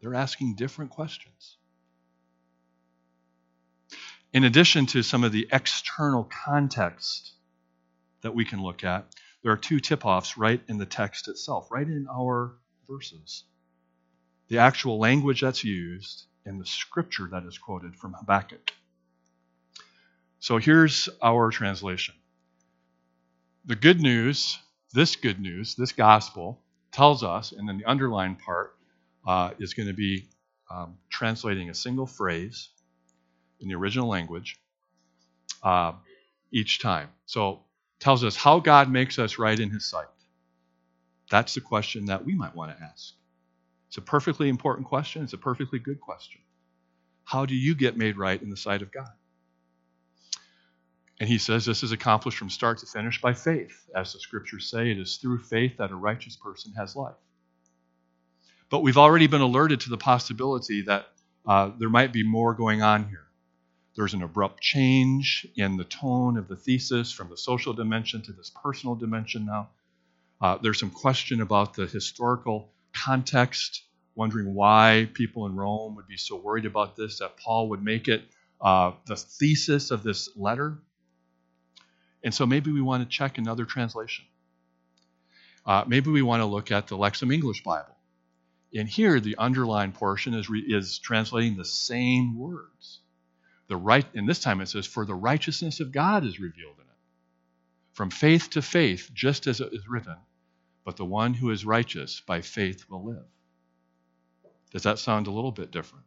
They're 0.00 0.14
asking 0.14 0.54
different 0.54 0.92
questions. 0.92 1.56
In 4.32 4.44
addition 4.44 4.86
to 4.86 5.02
some 5.02 5.24
of 5.24 5.32
the 5.32 5.48
external 5.52 6.24
context 6.44 7.32
that 8.22 8.34
we 8.34 8.44
can 8.44 8.62
look 8.62 8.84
at, 8.84 9.06
there 9.42 9.52
are 9.52 9.56
two 9.56 9.80
tip 9.80 10.04
offs 10.04 10.36
right 10.36 10.60
in 10.68 10.78
the 10.78 10.86
text 10.86 11.28
itself, 11.28 11.70
right 11.70 11.86
in 11.86 12.06
our 12.10 12.54
verses. 12.88 13.44
The 14.48 14.58
actual 14.58 14.98
language 14.98 15.42
that's 15.42 15.64
used 15.64 16.24
and 16.44 16.60
the 16.60 16.66
scripture 16.66 17.28
that 17.32 17.44
is 17.44 17.58
quoted 17.58 17.94
from 17.96 18.14
Habakkuk. 18.14 18.72
So 20.40 20.58
here's 20.58 21.08
our 21.22 21.50
translation. 21.50 22.14
The 23.66 23.76
good 23.76 24.00
news, 24.00 24.58
this 24.94 25.16
good 25.16 25.40
news, 25.40 25.74
this 25.74 25.92
gospel, 25.92 26.60
tells 26.92 27.22
us, 27.22 27.52
and 27.52 27.68
then 27.68 27.76
the 27.78 27.84
underlined 27.84 28.38
part 28.38 28.74
uh, 29.26 29.50
is 29.58 29.74
going 29.74 29.88
to 29.88 29.94
be 29.94 30.26
um, 30.70 30.96
translating 31.10 31.68
a 31.68 31.74
single 31.74 32.06
phrase 32.06 32.70
in 33.60 33.68
the 33.68 33.74
original 33.74 34.08
language 34.08 34.58
uh, 35.62 35.92
each 36.50 36.80
time. 36.80 37.08
So 37.26 37.60
tells 38.00 38.24
us 38.24 38.36
how 38.36 38.60
God 38.60 38.90
makes 38.90 39.18
us 39.18 39.38
right 39.38 39.58
in 39.58 39.70
His 39.70 39.84
sight. 39.84 40.06
That's 41.30 41.54
the 41.54 41.60
question 41.60 42.06
that 42.06 42.24
we 42.24 42.34
might 42.34 42.54
want 42.54 42.76
to 42.76 42.82
ask. 42.82 43.12
It's 43.88 43.96
a 43.96 44.02
perfectly 44.02 44.48
important 44.48 44.86
question. 44.86 45.22
It's 45.22 45.32
a 45.32 45.38
perfectly 45.38 45.78
good 45.78 46.00
question. 46.00 46.40
How 47.24 47.46
do 47.46 47.54
you 47.54 47.74
get 47.74 47.96
made 47.96 48.16
right 48.16 48.40
in 48.40 48.50
the 48.50 48.56
sight 48.56 48.82
of 48.82 48.92
God? 48.92 49.10
And 51.20 51.28
he 51.28 51.38
says 51.38 51.64
this 51.64 51.82
is 51.82 51.92
accomplished 51.92 52.38
from 52.38 52.50
start 52.50 52.78
to 52.78 52.86
finish 52.86 53.20
by 53.20 53.34
faith. 53.34 53.88
As 53.94 54.12
the 54.12 54.20
scriptures 54.20 54.70
say, 54.70 54.90
it 54.90 54.98
is 54.98 55.16
through 55.16 55.40
faith 55.40 55.78
that 55.78 55.90
a 55.90 55.96
righteous 55.96 56.36
person 56.36 56.72
has 56.76 56.94
life. 56.94 57.16
But 58.70 58.82
we've 58.82 58.98
already 58.98 59.26
been 59.26 59.40
alerted 59.40 59.80
to 59.80 59.90
the 59.90 59.96
possibility 59.96 60.82
that 60.82 61.06
uh, 61.46 61.70
there 61.78 61.88
might 61.88 62.12
be 62.12 62.22
more 62.22 62.54
going 62.54 62.82
on 62.82 63.08
here. 63.08 63.24
There's 63.96 64.14
an 64.14 64.22
abrupt 64.22 64.60
change 64.60 65.46
in 65.56 65.76
the 65.76 65.84
tone 65.84 66.36
of 66.36 66.46
the 66.46 66.56
thesis 66.56 67.10
from 67.10 67.30
the 67.30 67.36
social 67.36 67.72
dimension 67.72 68.22
to 68.22 68.32
this 68.32 68.52
personal 68.62 68.94
dimension 68.94 69.46
now. 69.46 69.70
Uh, 70.40 70.58
there's 70.62 70.78
some 70.78 70.90
question 70.90 71.40
about 71.40 71.74
the 71.74 71.86
historical 71.86 72.70
context, 72.92 73.82
wondering 74.14 74.54
why 74.54 75.08
people 75.14 75.46
in 75.46 75.54
Rome 75.54 75.96
would 75.96 76.08
be 76.08 76.16
so 76.16 76.36
worried 76.36 76.66
about 76.66 76.96
this 76.96 77.18
that 77.20 77.36
Paul 77.36 77.70
would 77.70 77.82
make 77.82 78.08
it 78.08 78.22
uh, 78.60 78.92
the 79.06 79.16
thesis 79.16 79.90
of 79.90 80.02
this 80.02 80.28
letter. 80.36 80.78
And 82.24 82.34
so 82.34 82.46
maybe 82.46 82.72
we 82.72 82.80
want 82.80 83.02
to 83.02 83.08
check 83.08 83.38
another 83.38 83.64
translation. 83.64 84.24
Uh, 85.64 85.84
maybe 85.86 86.10
we 86.10 86.22
want 86.22 86.40
to 86.40 86.46
look 86.46 86.72
at 86.72 86.88
the 86.88 86.96
Lexham 86.96 87.32
English 87.32 87.62
Bible. 87.62 87.96
And 88.74 88.88
here, 88.88 89.20
the 89.20 89.36
underlined 89.36 89.94
portion 89.94 90.34
is, 90.34 90.50
re- 90.50 90.64
is 90.66 90.98
translating 90.98 91.56
the 91.56 91.64
same 91.64 92.38
words. 92.38 93.00
The 93.68 93.76
right, 93.76 94.06
and 94.14 94.28
this 94.28 94.40
time 94.40 94.60
it 94.60 94.68
says, 94.68 94.86
"For 94.86 95.04
the 95.04 95.14
righteousness 95.14 95.80
of 95.80 95.92
God 95.92 96.24
is 96.24 96.40
revealed 96.40 96.76
in 96.76 96.84
it, 96.84 96.98
from 97.92 98.10
faith 98.10 98.50
to 98.50 98.62
faith, 98.62 99.10
just 99.12 99.46
as 99.46 99.60
it 99.60 99.72
is 99.72 99.86
written. 99.88 100.16
But 100.88 100.96
the 100.96 101.04
one 101.04 101.34
who 101.34 101.50
is 101.50 101.66
righteous 101.66 102.20
by 102.20 102.40
faith 102.40 102.88
will 102.88 103.04
live." 103.04 103.26
Does 104.70 104.84
that 104.84 104.98
sound 104.98 105.26
a 105.26 105.30
little 105.30 105.52
bit 105.52 105.70
different? 105.70 106.06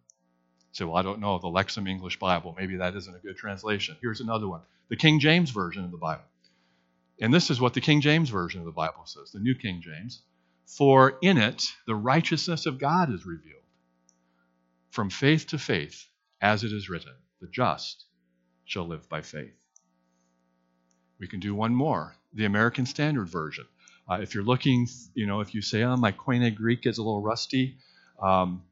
say, 0.72 0.86
well, 0.86 0.96
I 0.96 1.04
don't 1.04 1.20
know 1.20 1.38
the 1.38 1.52
Lexham 1.52 1.88
English 1.88 2.18
Bible. 2.18 2.56
Maybe 2.58 2.78
that 2.78 2.96
isn't 2.96 3.16
a 3.16 3.20
good 3.20 3.38
translation. 3.38 3.96
Here's 4.02 4.22
another 4.22 4.48
one 4.48 4.62
the 4.90 4.96
King 4.96 5.20
James 5.20 5.52
Version 5.52 5.84
of 5.84 5.92
the 5.92 6.00
Bible. 6.00 6.24
And 7.20 7.32
this 7.32 7.52
is 7.52 7.62
what 7.62 7.76
the 7.76 7.80
King 7.80 8.02
James 8.02 8.32
Version 8.32 8.60
of 8.60 8.66
the 8.66 8.72
Bible 8.72 9.06
says, 9.06 9.30
the 9.32 9.40
New 9.40 9.54
King 9.54 9.84
James. 9.84 10.24
For 10.66 11.20
in 11.22 11.38
it 11.38 11.76
the 11.86 11.94
righteousness 11.94 12.66
of 12.66 12.80
God 12.80 13.14
is 13.14 13.24
revealed. 13.24 13.62
From 14.90 15.12
faith 15.12 15.46
to 15.50 15.60
faith, 15.60 16.08
as 16.42 16.64
it 16.64 16.74
is 16.74 16.90
written, 16.90 17.14
the 17.40 17.46
just 17.46 18.06
shall 18.66 18.88
live 18.88 19.08
by 19.08 19.22
faith. 19.22 19.54
We 21.20 21.28
can 21.28 21.40
do 21.40 21.54
one 21.54 21.76
more, 21.76 22.16
the 22.34 22.46
American 22.46 22.88
Standard 22.88 23.30
Version. 23.30 23.68
Uh, 24.10 24.16
if 24.22 24.34
you're 24.36 24.44
looking, 24.44 24.88
you 25.14 25.26
know, 25.26 25.40
if 25.42 25.54
you 25.54 25.62
say, 25.62 25.84
oh, 25.84 25.96
my 25.96 26.12
Koine 26.12 26.54
Greek 26.56 26.86
is 26.86 26.98
a 26.98 27.02
little 27.02 27.22
rusty, 27.22 27.78
um, 28.22 28.64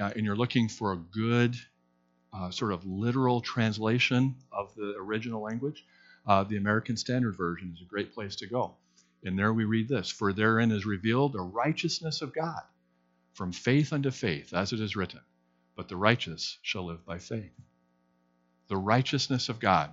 uh, 0.00 0.10
and 0.16 0.24
you're 0.24 0.36
looking 0.36 0.68
for 0.68 0.92
a 0.92 0.96
good 0.96 1.56
uh, 2.32 2.50
sort 2.50 2.72
of 2.72 2.84
literal 2.86 3.40
translation 3.40 4.34
of 4.52 4.74
the 4.74 4.94
original 4.98 5.42
language, 5.42 5.84
uh, 6.26 6.44
the 6.44 6.56
American 6.56 6.96
Standard 6.96 7.36
Version 7.36 7.72
is 7.74 7.82
a 7.82 7.88
great 7.88 8.14
place 8.14 8.36
to 8.36 8.46
go. 8.46 8.74
And 9.24 9.38
there 9.38 9.52
we 9.52 9.64
read 9.64 9.88
this 9.88 10.10
For 10.10 10.32
therein 10.32 10.70
is 10.70 10.86
revealed 10.86 11.32
the 11.32 11.40
righteousness 11.40 12.22
of 12.22 12.34
God 12.34 12.62
from 13.34 13.52
faith 13.52 13.92
unto 13.92 14.10
faith, 14.10 14.52
as 14.54 14.72
it 14.72 14.80
is 14.80 14.96
written, 14.96 15.20
but 15.76 15.88
the 15.88 15.96
righteous 15.96 16.58
shall 16.62 16.86
live 16.86 17.04
by 17.04 17.18
faith. 17.18 17.52
The 18.68 18.76
righteousness 18.76 19.48
of 19.48 19.60
God. 19.60 19.90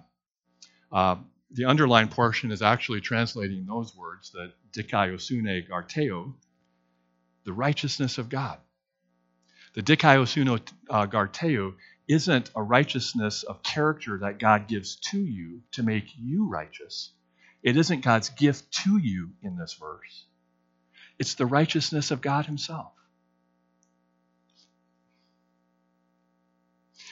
Uh, 0.92 1.18
the 1.52 1.66
underlined 1.66 2.12
portion 2.12 2.52
is 2.52 2.62
actually 2.62 3.02
translating 3.02 3.66
those 3.66 3.96
words, 3.96 4.32
the 4.32 4.52
dikaiosune 4.72 5.68
gar 5.68 5.84
theou, 5.84 6.34
the 7.46 7.54
righteousness 7.54 8.18
of 8.18 8.30
God. 8.30 8.60
The 9.74 9.84
dikaiosune 9.84 10.62
uh, 10.90 11.06
gar 11.06 11.28
theou 11.28 11.76
isn't 12.08 12.52
a 12.56 12.64
righteousness 12.64 13.44
of 13.44 13.64
character 13.64 14.20
that 14.20 14.40
God 14.40 14.68
gives 14.68 14.96
to 15.12 15.20
you 15.20 15.62
to 15.74 15.84
make 15.84 16.06
you 16.18 16.48
righteous. 16.48 17.12
It 17.64 17.78
isn't 17.78 18.02
God's 18.02 18.30
gift 18.30 18.72
to 18.84 18.98
you 18.98 19.32
in 19.42 19.58
this 19.58 19.74
verse. 19.74 20.26
It's 21.20 21.36
the 21.36 21.46
righteousness 21.46 22.12
of 22.12 22.22
God 22.22 22.46
Himself. 22.46 22.94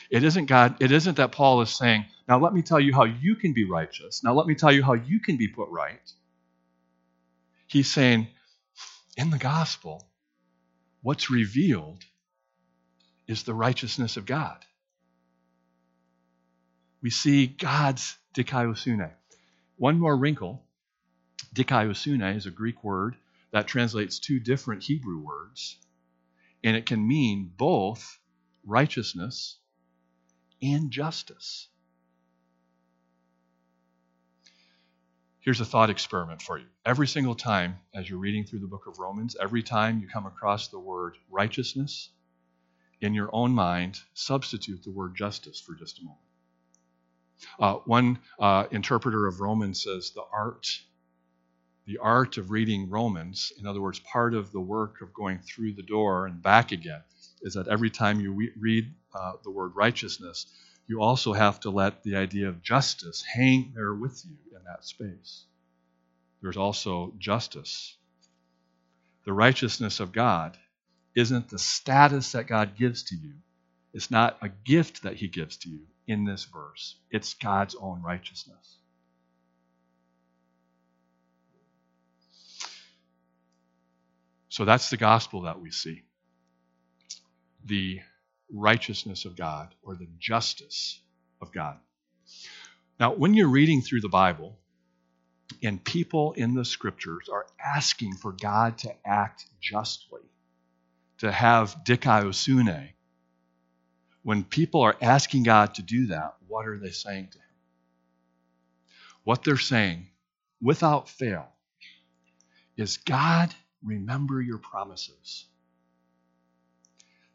It 0.10 0.24
isn't 0.24 0.46
God, 0.46 0.78
it 0.82 0.92
isn't 0.92 1.18
that 1.18 1.32
Paul 1.32 1.62
is 1.62 1.70
saying, 1.70 2.06
now 2.28 2.40
let 2.40 2.54
me 2.54 2.62
tell 2.62 2.80
you 2.80 2.94
how 2.94 3.04
you 3.04 3.36
can 3.36 3.54
be 3.54 3.66
righteous. 3.66 4.24
Now 4.24 4.34
let 4.34 4.48
me 4.48 4.56
tell 4.56 4.72
you 4.72 4.84
how 4.84 4.94
you 4.94 5.20
can 5.20 5.38
be 5.38 5.48
put 5.48 5.70
right. 5.70 6.00
He's 7.68 7.92
saying, 7.92 8.28
in 9.18 9.30
the 9.30 9.38
gospel, 9.38 10.08
what's 11.02 11.30
revealed 11.32 12.04
is 13.28 13.44
the 13.44 13.54
righteousness 13.54 14.18
of 14.18 14.26
God. 14.26 14.58
We 17.02 17.10
see 17.10 17.48
God's 17.48 18.18
dikaiosune. 18.36 19.12
One 19.78 20.00
more 20.00 20.16
wrinkle. 20.16 20.64
Dikaiosune 21.54 22.36
is 22.36 22.46
a 22.46 22.52
Greek 22.52 22.84
word 22.84 23.16
that 23.52 23.68
translates 23.68 24.20
two 24.20 24.40
different 24.40 24.84
Hebrew 24.84 25.20
words, 25.20 25.78
and 26.64 26.76
it 26.76 26.86
can 26.86 27.08
mean 27.08 27.52
both 27.56 28.20
righteousness 28.66 29.58
and 30.74 30.92
justice. 30.92 31.68
Here's 35.40 35.62
a 35.62 35.66
thought 35.66 35.92
experiment 35.92 36.42
for 36.42 36.58
you. 36.58 36.66
Every 36.84 37.06
single 37.06 37.36
time, 37.36 37.78
as 37.94 38.10
you're 38.10 38.18
reading 38.18 38.46
through 38.46 38.60
the 38.60 38.68
book 38.68 38.88
of 38.88 38.98
Romans, 38.98 39.36
every 39.40 39.62
time 39.62 40.00
you 40.00 40.08
come 40.08 40.26
across 40.26 40.70
the 40.70 40.80
word 40.80 41.18
righteousness 41.30 42.10
in 43.00 43.14
your 43.14 43.30
own 43.32 43.52
mind, 43.52 44.00
substitute 44.16 44.84
the 44.84 44.92
word 44.92 45.16
justice 45.16 45.60
for 45.60 45.76
just 45.76 46.00
a 46.00 46.04
moment. 46.04 46.20
Uh, 47.60 47.74
one 47.86 48.18
uh, 48.40 48.66
interpreter 48.72 49.28
of 49.28 49.40
Romans 49.40 49.84
says 49.84 50.12
the 50.16 50.24
art, 50.34 50.68
the 51.86 52.00
art 52.00 52.38
of 52.38 52.50
reading 52.50 52.90
Romans, 52.90 53.54
in 53.60 53.68
other 53.68 53.82
words, 53.82 54.00
part 54.00 54.34
of 54.34 54.52
the 54.52 54.60
work 54.60 55.02
of 55.02 55.14
going 55.14 55.38
through 55.40 55.74
the 55.74 55.84
door 55.84 56.26
and 56.26 56.42
back 56.42 56.72
again, 56.72 57.04
is 57.44 57.54
that 57.54 57.68
every 57.68 57.92
time 57.92 58.20
you 58.20 58.32
re- 58.32 58.52
read 58.60 58.92
uh, 59.16 59.34
the 59.44 59.52
word 59.52 59.76
righteousness, 59.76 60.46
you 60.88 61.02
also 61.02 61.34
have 61.34 61.60
to 61.62 61.70
let 61.70 62.04
the 62.04 62.16
idea 62.16 62.50
of 62.50 62.62
justice 62.62 63.24
hang 63.24 63.72
there 63.76 63.94
with 63.94 64.24
you 64.26 64.38
in 64.56 64.64
that 64.66 64.86
space. 64.86 65.46
There's 66.42 66.58
also 66.58 67.14
justice. 67.18 67.96
The 69.26 69.34
righteousness 69.34 70.00
of 70.00 70.12
God 70.12 70.58
isn't 71.16 71.50
the 71.50 71.58
status 71.58 72.34
that 72.34 72.48
God 72.48 72.78
gives 72.78 73.04
to 73.04 73.16
you. 73.16 73.34
It's 73.94 74.12
not 74.12 74.38
a 74.42 74.50
gift 74.50 75.04
that 75.04 75.16
He 75.16 75.28
gives 75.28 75.58
to 75.58 75.70
you 75.70 75.88
in 76.08 76.26
this 76.26 76.44
verse, 76.46 76.98
it's 77.10 77.34
God's 77.34 77.76
own 77.76 78.02
righteousness. 78.04 78.78
So 84.50 84.64
that's 84.66 84.90
the 84.90 84.98
gospel 84.98 85.42
that 85.42 85.60
we 85.60 85.72
see. 85.72 86.04
The 87.66 88.00
righteousness 88.52 89.26
of 89.26 89.36
God 89.36 89.74
or 89.82 89.96
the 89.96 90.08
justice 90.20 91.00
of 91.42 91.52
God. 91.52 91.78
Now, 93.00 93.14
when 93.14 93.34
you're 93.34 93.50
reading 93.50 93.82
through 93.82 94.02
the 94.02 94.10
Bible 94.10 94.58
and 95.62 95.84
people 95.84 96.34
in 96.34 96.54
the 96.54 96.66
scriptures 96.66 97.28
are 97.32 97.46
asking 97.64 98.16
for 98.16 98.32
God 98.32 98.78
to 98.80 98.94
act 99.06 99.46
justly, 99.60 100.22
to 101.20 101.32
have 101.32 101.84
dikaiosune, 101.84 102.90
when 104.24 104.44
people 104.44 104.82
are 104.82 104.98
asking 105.02 105.44
God 105.44 105.76
to 105.76 105.82
do 105.82 106.08
that, 106.08 106.36
what 106.48 106.68
are 106.68 106.80
they 106.80 106.92
saying 106.92 107.30
to 107.32 107.38
Him? 107.38 107.44
What 109.24 109.44
they're 109.44 109.58
saying, 109.58 110.08
without 110.62 111.10
fail, 111.10 111.48
is 112.78 112.98
God, 112.98 113.54
remember 113.84 114.42
your 114.42 114.58
promises. 114.58 115.46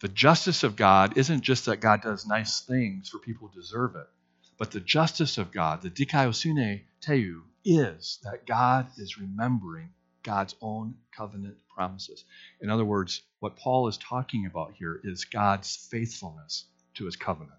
The 0.01 0.09
justice 0.09 0.63
of 0.63 0.77
God 0.77 1.19
isn't 1.19 1.43
just 1.43 1.67
that 1.67 1.81
God 1.81 2.01
does 2.01 2.27
nice 2.27 2.63
things 2.63 3.11
for 3.11 3.19
people 3.19 3.49
who 3.49 3.61
deserve 3.61 3.97
it, 3.97 4.07
but 4.57 4.71
the 4.71 4.81
justice 4.81 5.37
of 5.37 5.53
God, 5.53 5.83
the 5.83 5.91
dikaiosune 5.91 6.83
theou, 7.03 7.43
is 7.67 8.19
that 8.25 8.47
God 8.47 8.89
is 8.97 9.19
remembering 9.19 9.91
God's 10.23 10.55
own 10.63 10.95
covenant 11.13 11.59
promises. 11.75 12.25
In 12.63 12.71
other 12.71 12.85
words, 12.85 13.21
what 13.41 13.57
Paul 13.57 13.89
is 13.89 13.99
talking 13.99 14.47
about 14.47 14.73
here 14.73 14.99
is 15.05 15.27
God's 15.27 15.77
faithfulness 15.91 16.65
to 16.95 17.05
his 17.05 17.17
covenant. 17.17 17.53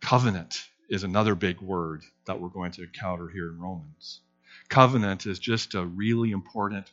Covenant 0.00 0.68
is 0.88 1.02
another 1.02 1.34
big 1.34 1.60
word 1.60 2.02
that 2.26 2.40
we're 2.40 2.48
going 2.48 2.70
to 2.72 2.84
encounter 2.84 3.28
here 3.28 3.48
in 3.48 3.58
Romans. 3.58 4.20
Covenant 4.68 5.26
is 5.26 5.40
just 5.40 5.74
a 5.74 5.84
really 5.84 6.30
important 6.30 6.90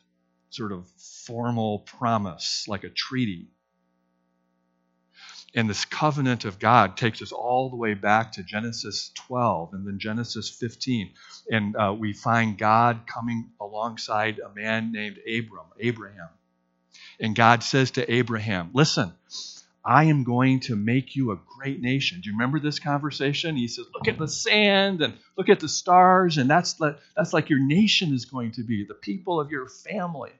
sort 0.50 0.72
of 0.72 0.88
formal 1.26 1.80
promise, 1.80 2.66
like 2.68 2.84
a 2.84 2.88
treaty. 2.88 3.48
And 5.54 5.68
this 5.68 5.84
covenant 5.86 6.44
of 6.44 6.58
God 6.58 6.96
takes 6.96 7.22
us 7.22 7.32
all 7.32 7.70
the 7.70 7.76
way 7.76 7.94
back 7.94 8.32
to 8.32 8.42
Genesis 8.42 9.10
12 9.14 9.72
and 9.72 9.86
then 9.86 9.98
Genesis 9.98 10.50
15. 10.50 11.10
And 11.50 11.74
uh, 11.74 11.94
we 11.98 12.12
find 12.12 12.58
God 12.58 13.06
coming 13.06 13.50
alongside 13.60 14.40
a 14.40 14.54
man 14.54 14.92
named 14.92 15.18
Abram, 15.26 15.66
Abraham. 15.80 16.28
And 17.18 17.34
God 17.34 17.62
says 17.62 17.92
to 17.92 18.12
Abraham, 18.12 18.70
Listen, 18.74 19.12
I 19.84 20.04
am 20.04 20.24
going 20.24 20.60
to 20.60 20.76
make 20.76 21.16
you 21.16 21.30
a 21.32 21.38
great 21.58 21.80
nation. 21.80 22.20
Do 22.20 22.28
you 22.28 22.36
remember 22.36 22.60
this 22.60 22.78
conversation? 22.78 23.56
He 23.56 23.68
says, 23.68 23.86
Look 23.94 24.08
at 24.08 24.18
the 24.18 24.28
sand 24.28 25.02
and 25.02 25.14
look 25.36 25.48
at 25.48 25.60
the 25.60 25.68
stars, 25.68 26.36
and 26.38 26.50
that's, 26.50 26.74
the, 26.74 26.98
that's 27.16 27.32
like 27.32 27.48
your 27.48 27.64
nation 27.64 28.12
is 28.12 28.24
going 28.26 28.52
to 28.52 28.62
be, 28.64 28.84
the 28.84 28.94
people 28.94 29.40
of 29.40 29.50
your 29.50 29.68
family. 29.68 30.32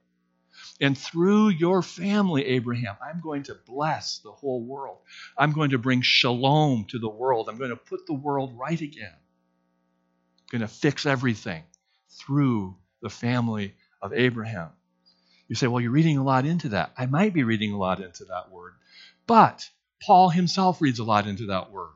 And 0.80 0.96
through 0.96 1.48
your 1.50 1.82
family, 1.82 2.44
Abraham, 2.46 2.96
I'm 3.02 3.20
going 3.20 3.44
to 3.44 3.54
bless 3.66 4.18
the 4.18 4.30
whole 4.30 4.62
world. 4.62 4.98
I'm 5.36 5.52
going 5.52 5.70
to 5.70 5.78
bring 5.78 6.02
shalom 6.02 6.86
to 6.90 6.98
the 6.98 7.08
world. 7.08 7.48
I'm 7.48 7.58
going 7.58 7.70
to 7.70 7.76
put 7.76 8.06
the 8.06 8.14
world 8.14 8.56
right 8.56 8.80
again. 8.80 9.14
I'm 10.52 10.58
going 10.58 10.68
to 10.68 10.74
fix 10.74 11.06
everything 11.06 11.62
through 12.10 12.76
the 13.02 13.10
family 13.10 13.74
of 14.00 14.12
Abraham. 14.12 14.70
You 15.48 15.54
say, 15.54 15.66
well, 15.66 15.80
you're 15.80 15.90
reading 15.90 16.18
a 16.18 16.24
lot 16.24 16.44
into 16.44 16.70
that. 16.70 16.92
I 16.96 17.06
might 17.06 17.32
be 17.32 17.42
reading 17.42 17.72
a 17.72 17.78
lot 17.78 18.00
into 18.00 18.24
that 18.26 18.50
word. 18.50 18.74
But 19.28 19.68
Paul 20.02 20.30
himself 20.30 20.80
reads 20.80 20.98
a 20.98 21.04
lot 21.04 21.28
into 21.28 21.46
that 21.46 21.70
word. 21.70 21.92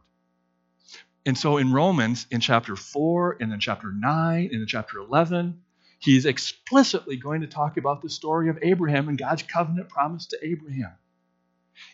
And 1.25 1.37
so 1.37 1.57
in 1.57 1.73
Romans, 1.73 2.27
in 2.31 2.41
chapter 2.41 2.77
4, 2.77 3.39
and 3.41 3.53
in 3.53 3.59
chapter 3.59 3.91
9, 3.91 4.51
and 4.53 4.61
in 4.61 4.67
chapter 4.67 4.99
11, 4.99 5.63
he's 5.99 6.27
explicitly 6.27 7.17
going 7.17 7.41
to 7.41 7.47
talk 7.47 7.79
about 7.79 8.03
the 8.03 8.11
story 8.11 8.51
of 8.51 8.59
Abraham 8.61 9.09
and 9.09 9.17
God's 9.17 9.43
covenant 9.43 9.89
promise 9.89 10.27
to 10.27 10.39
Abraham. 10.43 10.93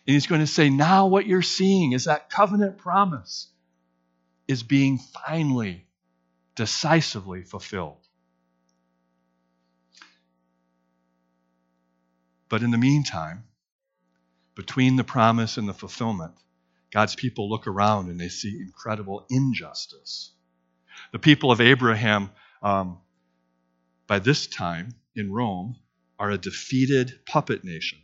And 0.05 0.13
he's 0.13 0.27
going 0.27 0.41
to 0.41 0.47
say, 0.47 0.69
now 0.69 1.07
what 1.07 1.25
you're 1.25 1.41
seeing 1.41 1.93
is 1.93 2.03
that 2.03 2.29
covenant 2.29 2.77
promise 2.77 3.47
is 4.47 4.61
being 4.61 4.97
finally, 4.97 5.87
decisively 6.55 7.43
fulfilled. 7.43 8.05
But 12.49 12.61
in 12.61 12.71
the 12.71 12.77
meantime, 12.77 13.45
between 14.59 14.97
the 14.97 15.05
promise 15.05 15.55
and 15.55 15.69
the 15.69 15.73
fulfillment, 15.73 16.33
God's 16.91 17.15
people 17.15 17.49
look 17.49 17.65
around 17.65 18.09
and 18.09 18.19
they 18.19 18.27
see 18.27 18.59
incredible 18.59 19.25
injustice. 19.29 20.33
The 21.13 21.19
people 21.19 21.49
of 21.49 21.61
Abraham, 21.61 22.29
um, 22.61 22.97
by 24.05 24.19
this 24.19 24.47
time 24.47 24.95
in 25.15 25.31
Rome, 25.31 25.77
are 26.19 26.31
a 26.31 26.37
defeated 26.37 27.21
puppet 27.25 27.63
nation. 27.63 27.99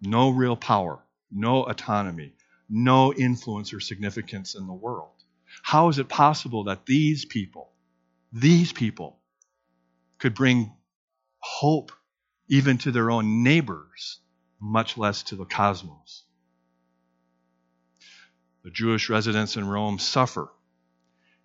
No 0.00 0.30
real 0.30 0.56
power, 0.56 1.04
no 1.30 1.62
autonomy, 1.62 2.32
no 2.68 3.14
influence 3.14 3.72
or 3.72 3.78
significance 3.78 4.56
in 4.56 4.66
the 4.66 4.74
world. 4.74 5.22
How 5.62 5.90
is 5.90 6.00
it 6.00 6.08
possible 6.08 6.64
that 6.64 6.86
these 6.86 7.24
people, 7.24 7.70
these 8.32 8.72
people, 8.72 9.20
could 10.18 10.34
bring 10.34 10.72
hope 11.38 11.92
even 12.48 12.78
to 12.78 12.90
their 12.90 13.12
own 13.12 13.44
neighbors 13.44 14.18
much 14.60 14.96
less 14.96 15.22
to 15.24 15.36
the 15.36 15.44
cosmos. 15.44 16.22
The 18.64 18.70
Jewish 18.70 19.08
residents 19.08 19.56
in 19.56 19.66
Rome 19.68 19.98
suffer, 19.98 20.48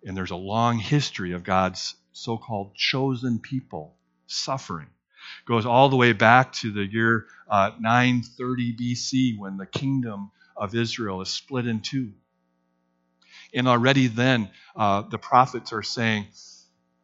and 0.04 0.16
there's 0.16 0.30
a 0.30 0.36
long 0.36 0.78
history 0.78 1.32
of 1.32 1.44
God's 1.44 1.94
so 2.12 2.36
called 2.36 2.74
chosen 2.74 3.38
people 3.38 3.96
suffering. 4.26 4.88
It 4.88 5.46
goes 5.46 5.66
all 5.66 5.88
the 5.88 5.96
way 5.96 6.12
back 6.12 6.52
to 6.54 6.72
the 6.72 6.84
year 6.84 7.26
uh, 7.48 7.70
930 7.78 8.76
BC 8.76 9.38
when 9.38 9.56
the 9.56 9.66
kingdom 9.66 10.30
of 10.56 10.74
Israel 10.74 11.20
is 11.20 11.28
split 11.28 11.66
in 11.66 11.80
two. 11.80 12.12
And 13.54 13.68
already 13.68 14.06
then, 14.06 14.50
uh, 14.74 15.02
the 15.02 15.18
prophets 15.18 15.72
are 15.72 15.82
saying, 15.82 16.26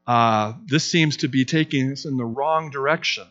uh, 0.07 0.55
This 0.67 0.91
seems 0.91 1.19
to 1.19 1.29
be 1.29 1.45
taking 1.45 1.93
us 1.93 2.07
in 2.07 2.17
the 2.17 2.25
wrong 2.25 2.71
direction 2.71 3.27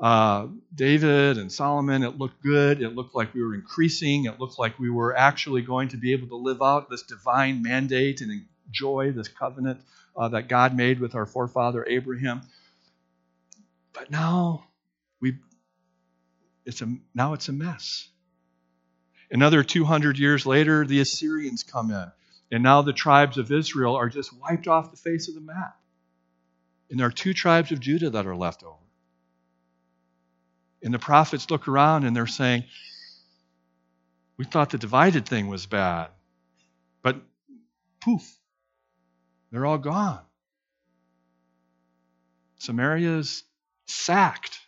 uh, 0.00 0.48
David 0.74 1.38
and 1.38 1.50
Solomon, 1.50 2.02
it 2.02 2.18
looked 2.18 2.42
good. 2.42 2.82
It 2.82 2.94
looked 2.94 3.14
like 3.14 3.32
we 3.32 3.42
were 3.42 3.54
increasing. 3.54 4.24
It 4.24 4.40
looked 4.40 4.58
like 4.58 4.78
we 4.78 4.90
were 4.90 5.16
actually 5.16 5.62
going 5.62 5.88
to 5.88 5.96
be 5.96 6.12
able 6.12 6.28
to 6.28 6.36
live 6.36 6.62
out 6.62 6.90
this 6.90 7.02
divine 7.02 7.62
mandate 7.62 8.20
and 8.20 8.42
enjoy 8.66 9.12
this 9.12 9.28
covenant 9.28 9.80
uh, 10.16 10.28
that 10.28 10.48
God 10.48 10.76
made 10.76 11.00
with 11.00 11.14
our 11.14 11.26
forefather 11.26 11.86
Abraham. 11.88 12.42
But 13.92 14.10
now 14.10 14.66
we, 15.20 15.38
it's 16.64 16.82
a 16.82 16.96
now 17.14 17.34
it's 17.34 17.48
a 17.48 17.52
mess. 17.52 18.08
Another 19.30 19.62
200 19.62 20.18
years 20.18 20.44
later, 20.44 20.84
the 20.84 21.00
Assyrians 21.00 21.62
come 21.62 21.90
in, 21.90 22.12
and 22.52 22.62
now 22.62 22.82
the 22.82 22.92
tribes 22.92 23.38
of 23.38 23.50
Israel 23.50 23.96
are 23.96 24.08
just 24.08 24.32
wiped 24.38 24.68
off 24.68 24.90
the 24.90 24.96
face 24.96 25.28
of 25.28 25.34
the 25.34 25.40
map. 25.40 25.76
And 26.90 27.00
there 27.00 27.06
are 27.06 27.12
two 27.12 27.32
tribes 27.32 27.72
of 27.72 27.80
Judah 27.80 28.10
that 28.10 28.26
are 28.26 28.36
left 28.36 28.62
over. 28.62 28.83
And 30.84 30.92
the 30.92 30.98
prophets 30.98 31.50
look 31.50 31.66
around 31.66 32.04
and 32.04 32.14
they're 32.14 32.26
saying, 32.26 32.64
We 34.36 34.44
thought 34.44 34.70
the 34.70 34.78
divided 34.78 35.26
thing 35.26 35.48
was 35.48 35.64
bad. 35.64 36.08
But 37.02 37.16
poof, 38.02 38.38
they're 39.50 39.64
all 39.64 39.78
gone. 39.78 40.20
Samaria's 42.58 43.44
sacked. 43.86 44.58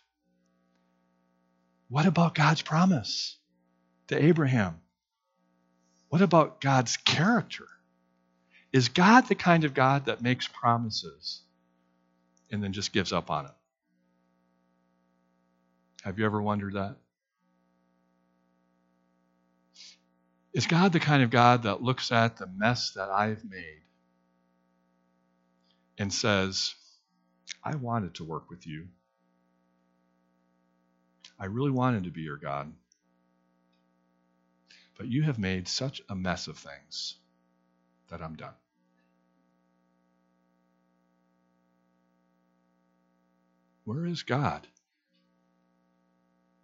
What 1.87 2.07
about 2.07 2.33
God's 2.33 2.63
promise 2.63 3.37
to 4.07 4.21
Abraham? 4.21 4.79
What 6.09 6.23
about 6.23 6.61
God's 6.61 6.97
character? 6.97 7.67
Is 8.73 8.89
God 8.89 9.27
the 9.27 9.35
kind 9.35 9.65
of 9.65 9.73
God 9.73 10.05
that 10.05 10.21
makes 10.21 10.47
promises 10.47 11.41
and 12.51 12.63
then 12.63 12.73
just 12.73 12.91
gives 12.91 13.13
up 13.13 13.29
on 13.29 13.45
it? 13.45 13.51
Have 16.07 16.17
you 16.19 16.25
ever 16.25 16.41
wondered 16.41 16.75
that? 16.75 16.95
Is 20.53 20.65
God 20.65 20.93
the 20.93 21.01
kind 21.01 21.21
of 21.21 21.31
God 21.31 21.63
that 21.63 21.81
looks 21.81 22.13
at 22.13 22.37
the 22.37 22.47
mess 22.47 22.91
that 22.91 23.09
I've 23.09 23.43
made 23.43 23.81
and 25.97 26.13
says, 26.13 26.75
I 27.61 27.75
wanted 27.75 28.15
to 28.15 28.23
work 28.23 28.49
with 28.49 28.65
you? 28.65 28.87
I 31.37 31.47
really 31.47 31.71
wanted 31.71 32.05
to 32.05 32.09
be 32.09 32.21
your 32.21 32.37
God. 32.37 32.71
But 34.97 35.07
you 35.07 35.23
have 35.23 35.37
made 35.37 35.67
such 35.67 36.01
a 36.07 36.15
mess 36.15 36.47
of 36.47 36.57
things 36.57 37.15
that 38.09 38.21
I'm 38.21 38.35
done. 38.35 38.55
Where 43.83 44.05
is 44.05 44.23
God? 44.23 44.65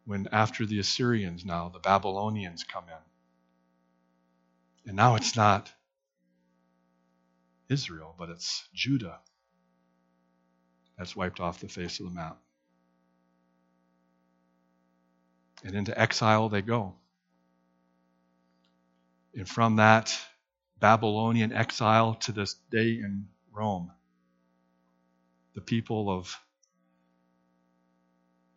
When 0.05 0.27
after 0.31 0.65
the 0.65 0.79
Assyrians 0.79 1.45
now, 1.45 1.69
the 1.69 1.79
Babylonians 1.79 2.63
come 2.63 2.85
in. 2.87 4.89
And 4.89 4.97
now 4.97 5.15
it's 5.15 5.35
not 5.35 5.71
Israel, 7.69 8.15
but 8.17 8.29
it's 8.29 8.67
Judah 8.73 9.19
that's 10.97 11.15
wiped 11.15 11.39
off 11.39 11.59
the 11.59 11.67
face 11.67 11.99
of 11.99 12.07
the 12.07 12.11
map. 12.11 12.37
And 15.63 15.75
into 15.75 15.99
exile 15.99 16.49
they 16.49 16.61
go. 16.61 16.95
And 19.33 19.47
from 19.47 19.77
that 19.77 20.15
Babylonian 20.79 21.53
exile 21.53 22.15
to 22.15 22.33
this 22.33 22.55
day 22.69 22.99
in 22.99 23.29
Rome, 23.51 23.91
the 25.55 25.61
people 25.61 26.09
of 26.09 26.37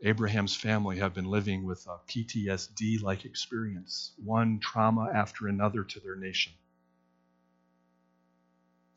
Abraham's 0.02 0.54
family 0.54 0.98
have 0.98 1.14
been 1.14 1.24
living 1.24 1.64
with 1.64 1.86
a 1.86 1.98
PTSD 2.10 3.02
like 3.02 3.24
experience, 3.24 4.12
one 4.22 4.58
trauma 4.60 5.10
after 5.14 5.48
another 5.48 5.84
to 5.84 6.00
their 6.00 6.16
nation. 6.16 6.52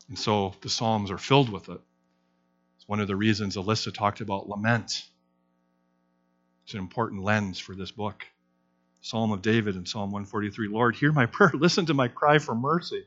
And 0.08 0.18
so 0.18 0.54
the 0.60 0.68
Psalms 0.68 1.10
are 1.10 1.18
filled 1.18 1.50
with 1.50 1.68
it. 1.68 1.80
It's 2.76 2.88
one 2.88 3.00
of 3.00 3.06
the 3.08 3.16
reasons 3.16 3.56
Alyssa 3.56 3.94
talked 3.94 4.20
about 4.20 4.48
lament. 4.48 5.02
It's 6.64 6.74
an 6.74 6.80
important 6.80 7.22
lens 7.22 7.58
for 7.58 7.74
this 7.74 7.90
book. 7.90 8.26
Psalm 9.00 9.32
of 9.32 9.40
David 9.40 9.76
and 9.76 9.88
Psalm 9.88 10.10
143 10.10 10.68
Lord, 10.68 10.96
hear 10.96 11.12
my 11.12 11.26
prayer. 11.26 11.52
Listen 11.54 11.86
to 11.86 11.94
my 11.94 12.08
cry 12.08 12.38
for 12.38 12.54
mercy. 12.54 13.06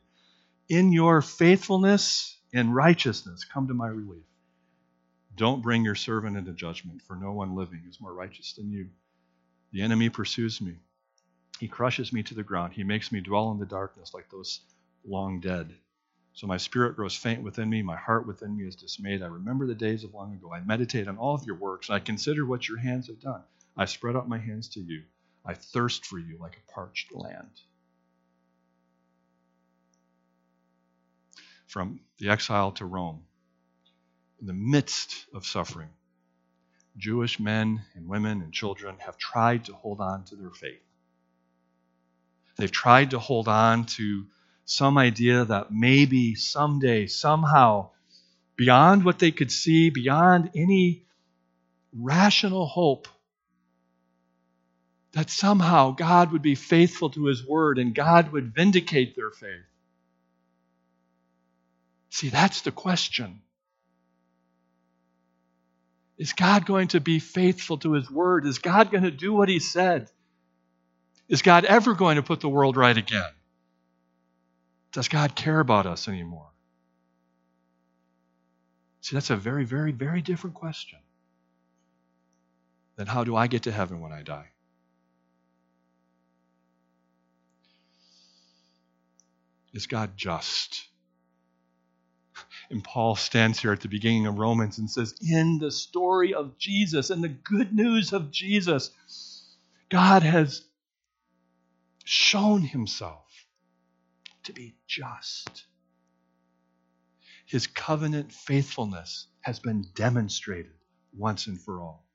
In 0.69 0.91
your 0.91 1.21
faithfulness 1.21 2.37
and 2.53 2.73
righteousness, 2.73 3.45
come 3.45 3.67
to 3.67 3.73
my 3.73 3.87
relief. 3.87 4.23
Don't 5.36 5.61
bring 5.61 5.84
your 5.84 5.95
servant 5.95 6.38
into 6.38 6.53
judgment, 6.53 7.01
for 7.01 7.15
no 7.15 7.31
one 7.31 7.55
living 7.55 7.84
is 7.89 7.99
more 7.99 8.13
righteous 8.13 8.53
than 8.53 8.71
you. 8.71 8.89
The 9.71 9.81
enemy 9.81 10.09
pursues 10.09 10.61
me. 10.61 10.75
He 11.59 11.67
crushes 11.67 12.13
me 12.13 12.23
to 12.23 12.36
the 12.36 12.43
ground. 12.43 12.73
He 12.73 12.84
makes 12.84 13.11
me 13.11 13.21
dwell 13.21 13.51
in 13.51 13.59
the 13.59 13.65
darkness 13.65 14.13
like 14.13 14.29
those 14.29 14.61
long 15.05 15.39
dead. 15.39 15.73
So 16.34 16.47
my 16.47 16.57
spirit 16.57 16.95
grows 16.95 17.15
faint 17.15 17.43
within 17.43 17.69
me. 17.69 17.81
My 17.81 17.95
heart 17.95 18.27
within 18.27 18.57
me 18.57 18.65
is 18.65 18.75
dismayed. 18.75 19.21
I 19.21 19.27
remember 19.27 19.67
the 19.67 19.75
days 19.75 20.03
of 20.03 20.13
long 20.13 20.34
ago. 20.34 20.51
I 20.53 20.61
meditate 20.61 21.07
on 21.07 21.17
all 21.17 21.36
of 21.36 21.45
your 21.45 21.55
works, 21.55 21.89
I 21.89 21.99
consider 21.99 22.45
what 22.45 22.67
your 22.67 22.77
hands 22.79 23.07
have 23.07 23.19
done. 23.19 23.43
I 23.77 23.86
spread 23.86 24.15
out 24.15 24.29
my 24.29 24.38
hands 24.38 24.69
to 24.69 24.79
you. 24.81 25.03
I 25.45 25.53
thirst 25.53 26.05
for 26.05 26.17
you 26.19 26.38
like 26.39 26.57
a 26.57 26.71
parched 26.71 27.13
land. 27.13 27.61
From 31.67 31.99
the 32.19 32.29
exile 32.29 32.71
to 32.73 32.86
Rome, 32.86 33.23
in 34.43 34.47
the 34.47 34.53
midst 34.53 35.25
of 35.33 35.45
suffering, 35.45 35.87
Jewish 36.97 37.39
men 37.39 37.81
and 37.95 38.09
women 38.09 38.41
and 38.41 38.51
children 38.51 38.97
have 38.99 39.17
tried 39.17 39.63
to 39.65 39.73
hold 39.73 40.01
on 40.01 40.25
to 40.25 40.35
their 40.35 40.49
faith. 40.49 40.81
They've 42.57 42.69
tried 42.69 43.11
to 43.11 43.19
hold 43.19 43.47
on 43.47 43.85
to 43.85 44.25
some 44.65 44.97
idea 44.97 45.45
that 45.45 45.71
maybe 45.71 46.35
someday, 46.35 47.07
somehow, 47.07 47.91
beyond 48.57 49.05
what 49.05 49.17
they 49.17 49.31
could 49.31 49.49
see, 49.49 49.89
beyond 49.89 50.51
any 50.55 51.05
rational 51.97 52.65
hope, 52.65 53.07
that 55.13 55.29
somehow 55.29 55.91
God 55.91 56.33
would 56.33 56.41
be 56.41 56.55
faithful 56.55 57.11
to 57.11 57.27
his 57.27 57.47
word 57.47 57.79
and 57.79 57.95
God 57.95 58.33
would 58.33 58.53
vindicate 58.53 59.15
their 59.15 59.31
faith. 59.31 59.63
See, 62.09 62.27
that's 62.27 62.59
the 62.59 62.73
question. 62.73 63.39
Is 66.24 66.32
God 66.32 66.65
going 66.65 66.88
to 66.88 67.01
be 67.01 67.19
faithful 67.19 67.78
to 67.80 67.91
his 67.91 68.09
word? 68.09 68.45
Is 68.45 68.59
God 68.59 68.91
going 68.91 69.03
to 69.03 69.11
do 69.11 69.34
what 69.34 69.49
he 69.49 69.59
said? 69.59 70.09
Is 71.28 71.41
God 71.41 71.65
ever 71.65 71.95
going 71.95 72.15
to 72.15 72.24
put 72.24 72.39
the 72.39 72.47
world 72.47 72.78
right 72.78 72.97
again? 72.97 73.30
Does 74.93 75.09
God 75.09 75.36
care 75.36 75.59
about 75.59 75.86
us 75.86 76.07
anymore? 76.07 76.47
See, 79.01 79.17
that's 79.17 79.32
a 79.32 79.36
very, 79.36 79.65
very, 79.65 79.91
very 79.91 80.21
different 80.21 80.55
question 80.55 80.99
than 82.95 83.05
how 83.05 83.26
do 83.26 83.36
I 83.36 83.47
get 83.47 83.63
to 83.63 83.74
heaven 83.74 83.99
when 83.99 84.13
I 84.13 84.24
die? 84.24 84.47
Is 89.74 89.88
God 89.88 90.11
just? 90.15 90.88
And 92.74 92.84
Paul 92.84 93.15
stands 93.15 93.59
here 93.59 93.71
at 93.71 93.82
the 93.82 93.88
beginning 93.88 94.26
of 94.26 94.39
Romans 94.39 94.80
and 94.80 94.89
says, 94.89 95.13
In 95.21 95.59
the 95.59 95.69
story 95.69 96.34
of 96.34 96.57
Jesus 96.57 97.11
and 97.11 97.24
the 97.24 97.30
good 97.30 97.71
news 97.71 98.13
of 98.13 98.32
Jesus, 98.32 98.89
God 99.89 100.24
has 100.24 100.65
shown 102.03 102.63
himself 102.63 103.28
to 104.45 104.53
be 104.53 104.74
just. 104.88 105.67
His 107.45 107.67
covenant 107.67 108.32
faithfulness 108.32 109.28
has 109.41 109.59
been 109.59 109.86
demonstrated 109.93 110.74
once 111.15 111.45
and 111.45 111.61
for 111.61 111.80
all. 111.80 112.07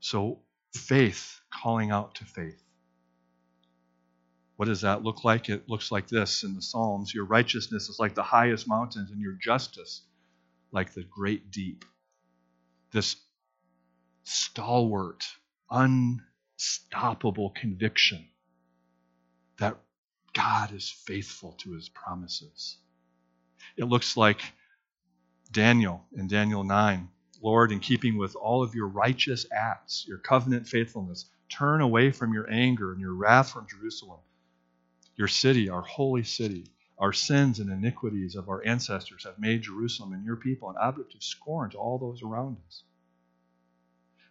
So, 0.00 0.42
faith 0.74 1.40
calling 1.50 1.90
out 1.92 2.16
to 2.16 2.26
faith. 2.26 2.62
What 4.58 4.66
does 4.66 4.82
that 4.82 5.04
look 5.04 5.24
like? 5.24 5.50
It 5.50 5.68
looks 5.70 5.92
like 5.92 6.08
this 6.08 6.44
in 6.44 6.56
the 6.56 6.62
Psalms 6.62 7.14
Your 7.14 7.26
righteousness 7.26 7.90
is 7.90 8.00
like 8.00 8.14
the 8.16 8.24
highest 8.24 8.68
mountains, 8.68 9.12
and 9.12 9.22
your 9.22 9.38
justice 9.42 10.02
like 10.72 10.94
the 10.94 11.04
great 11.04 11.50
deep. 11.52 11.84
This 12.92 13.16
stalwart, 14.24 15.26
unstoppable 15.70 17.50
conviction 17.50 18.26
that 19.58 19.78
God 20.34 20.72
is 20.74 20.90
faithful 20.90 21.52
to 21.60 21.72
his 21.74 21.88
promises. 21.90 22.78
It 23.76 23.84
looks 23.86 24.16
like 24.16 24.42
Daniel 25.52 26.04
in 26.16 26.28
Daniel 26.28 26.64
9 26.64 27.08
Lord, 27.42 27.72
in 27.72 27.80
keeping 27.80 28.18
with 28.18 28.36
all 28.36 28.64
of 28.64 28.74
your 28.74 28.88
righteous 28.88 29.46
acts, 29.52 30.04
your 30.08 30.18
covenant 30.18 30.66
faithfulness, 30.68 31.26
turn 31.50 31.82
away 31.82 32.12
from 32.12 32.34
your 32.34 32.50
anger 32.50 32.92
and 32.92 33.00
your 33.00 33.14
wrath 33.14 33.52
from 33.52 33.66
Jerusalem 33.68 34.20
your 35.18 35.28
city, 35.28 35.68
our 35.68 35.82
holy 35.82 36.22
city. 36.22 36.64
Our 36.98 37.12
sins 37.12 37.60
and 37.60 37.70
iniquities 37.70 38.36
of 38.36 38.48
our 38.48 38.64
ancestors 38.64 39.24
have 39.24 39.38
made 39.38 39.62
Jerusalem 39.62 40.12
and 40.14 40.24
your 40.24 40.36
people 40.36 40.70
an 40.70 40.76
object 40.80 41.14
of 41.14 41.22
scorn 41.22 41.70
to 41.70 41.78
all 41.78 41.98
those 41.98 42.22
around 42.22 42.56
us. 42.66 42.82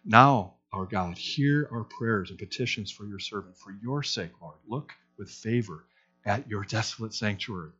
Now, 0.04 0.54
our 0.72 0.86
God, 0.86 1.16
hear 1.16 1.68
our 1.72 1.84
prayers 1.84 2.30
and 2.30 2.38
petitions 2.38 2.90
for 2.90 3.06
your 3.06 3.18
servant. 3.18 3.56
For 3.56 3.72
your 3.82 4.02
sake, 4.02 4.32
Lord, 4.40 4.56
look 4.66 4.92
with 5.18 5.30
favor 5.30 5.84
at 6.26 6.48
your 6.48 6.64
desolate 6.64 7.14
sanctuary. 7.14 7.70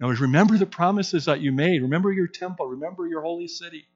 Now, 0.00 0.08
remember 0.10 0.58
the 0.58 0.66
promises 0.66 1.24
that 1.26 1.40
you 1.40 1.52
made. 1.52 1.82
Remember 1.82 2.12
your 2.12 2.28
temple. 2.28 2.66
Remember 2.66 3.06
your 3.06 3.22
holy 3.22 3.48
city. 3.48 3.86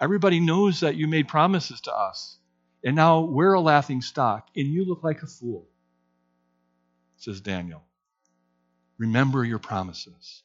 Everybody 0.00 0.40
knows 0.40 0.80
that 0.80 0.96
you 0.96 1.08
made 1.08 1.28
promises 1.28 1.80
to 1.82 1.94
us. 1.94 2.38
And 2.84 2.96
now 2.96 3.20
we're 3.20 3.54
a 3.54 3.60
laughing 3.60 4.02
stock, 4.02 4.48
and 4.56 4.66
you 4.66 4.84
look 4.84 5.02
like 5.02 5.22
a 5.22 5.26
fool 5.26 5.68
says 7.16 7.40
Daniel. 7.40 7.82
Remember 8.98 9.44
your 9.44 9.58
promises. 9.58 10.42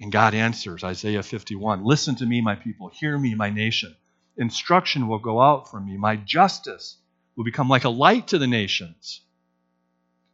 And 0.00 0.12
God 0.12 0.34
answers, 0.34 0.84
Isaiah 0.84 1.22
51 1.22 1.84
Listen 1.84 2.14
to 2.16 2.26
me, 2.26 2.40
my 2.40 2.54
people. 2.54 2.88
Hear 2.88 3.18
me, 3.18 3.34
my 3.34 3.50
nation. 3.50 3.96
Instruction 4.36 5.08
will 5.08 5.18
go 5.18 5.40
out 5.40 5.70
from 5.70 5.86
me. 5.86 5.96
My 5.96 6.16
justice 6.16 6.98
will 7.34 7.44
become 7.44 7.68
like 7.68 7.84
a 7.84 7.88
light 7.88 8.28
to 8.28 8.38
the 8.38 8.46
nations. 8.46 9.22